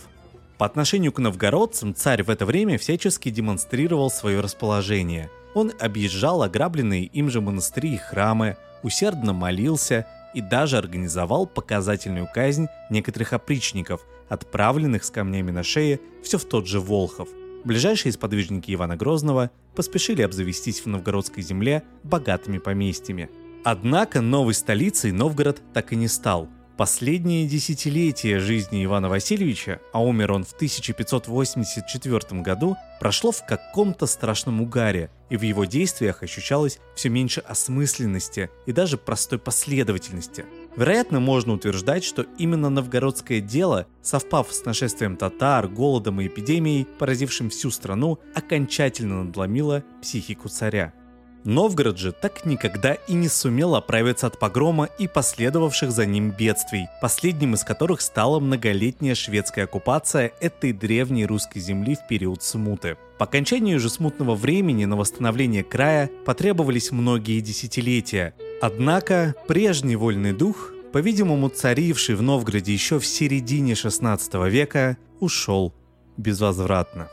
По 0.58 0.66
отношению 0.66 1.12
к 1.12 1.20
новгородцам 1.20 1.94
царь 1.94 2.24
в 2.24 2.30
это 2.30 2.46
время 2.46 2.78
всячески 2.78 3.28
демонстрировал 3.30 4.10
свое 4.10 4.40
расположение. 4.40 5.30
Он 5.54 5.72
объезжал 5.80 6.42
ограбленные 6.42 7.04
им 7.04 7.30
же 7.30 7.40
монастыри 7.40 7.94
и 7.94 7.98
храмы, 7.98 8.56
усердно 8.82 9.32
молился 9.32 10.06
и 10.34 10.40
даже 10.40 10.78
организовал 10.78 11.46
показательную 11.46 12.28
казнь 12.32 12.68
некоторых 12.90 13.32
опричников, 13.32 14.00
отправленных 14.28 15.04
с 15.04 15.10
камнями 15.10 15.50
на 15.50 15.62
шее 15.62 16.00
все 16.22 16.38
в 16.38 16.44
тот 16.44 16.66
же 16.66 16.80
Волхов– 16.80 17.28
Ближайшие 17.64 18.10
сподвижники 18.12 18.74
Ивана 18.74 18.96
Грозного 18.96 19.50
поспешили 19.76 20.22
обзавестись 20.22 20.80
в 20.80 20.86
новгородской 20.86 21.44
земле 21.44 21.84
богатыми 22.02 22.58
поместьями. 22.58 23.30
Однако 23.64 24.20
новой 24.20 24.54
столицей 24.54 25.12
Новгород 25.12 25.62
так 25.72 25.92
и 25.92 25.96
не 25.96 26.08
стал. 26.08 26.48
Последнее 26.82 27.46
десятилетие 27.46 28.40
жизни 28.40 28.84
Ивана 28.84 29.08
Васильевича, 29.08 29.80
а 29.92 30.02
умер 30.02 30.32
он 30.32 30.42
в 30.42 30.52
1584 30.52 32.42
году, 32.42 32.76
прошло 32.98 33.30
в 33.30 33.46
каком-то 33.46 34.06
страшном 34.06 34.60
угаре, 34.60 35.08
и 35.30 35.36
в 35.36 35.42
его 35.42 35.64
действиях 35.64 36.24
ощущалось 36.24 36.80
все 36.96 37.08
меньше 37.08 37.38
осмысленности 37.38 38.50
и 38.66 38.72
даже 38.72 38.98
простой 38.98 39.38
последовательности– 39.38 40.44
Вероятно, 40.74 41.20
можно 41.20 41.52
утверждать, 41.52 42.02
что 42.02 42.24
именно 42.38 42.70
новгородское 42.70 43.40
дело, 43.40 43.86
совпав 44.00 44.50
с 44.50 44.64
нашествием 44.64 45.18
татар, 45.18 45.68
голодом 45.68 46.20
и 46.22 46.28
эпидемией, 46.28 46.86
поразившим 46.98 47.50
всю 47.50 47.70
страну, 47.70 48.18
окончательно 48.34 49.22
надломило 49.22 49.84
психику 50.00 50.48
царя. 50.48 50.94
Новгород 51.44 51.98
же 51.98 52.12
так 52.12 52.44
никогда 52.44 52.94
и 52.94 53.14
не 53.14 53.28
сумел 53.28 53.74
оправиться 53.74 54.28
от 54.28 54.38
погрома 54.38 54.88
и 54.98 55.08
последовавших 55.08 55.90
за 55.90 56.06
ним 56.06 56.30
бедствий, 56.30 56.86
последним 57.00 57.54
из 57.54 57.64
которых 57.64 58.00
стала 58.00 58.38
многолетняя 58.38 59.14
шведская 59.14 59.64
оккупация 59.64 60.32
этой 60.40 60.72
древней 60.72 61.26
русской 61.26 61.58
земли 61.58 61.96
в 61.96 62.06
период 62.06 62.42
смуты. 62.42 62.96
По 63.18 63.24
окончанию 63.24 63.80
же 63.80 63.90
смутного 63.90 64.34
времени 64.34 64.84
на 64.84 64.96
восстановление 64.96 65.64
края 65.64 66.10
потребовались 66.24 66.92
многие 66.92 67.40
десятилетия, 67.40 68.34
Однако 68.62 69.34
прежний 69.48 69.96
вольный 69.96 70.32
дух, 70.32 70.70
по-видимому 70.92 71.48
царивший 71.48 72.14
в 72.14 72.22
Новгороде 72.22 72.72
еще 72.72 73.00
в 73.00 73.04
середине 73.04 73.74
16 73.74 74.34
века, 74.48 74.96
ушел 75.18 75.74
безвозвратно. 76.16 77.08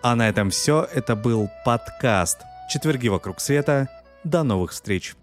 А 0.00 0.16
на 0.16 0.26
этом 0.26 0.48
все. 0.48 0.88
Это 0.90 1.16
был 1.16 1.50
подкаст 1.66 2.38
«Четверги 2.68 3.08
вокруг 3.08 3.40
света». 3.40 3.88
До 4.24 4.42
новых 4.42 4.72
встреч! 4.72 5.14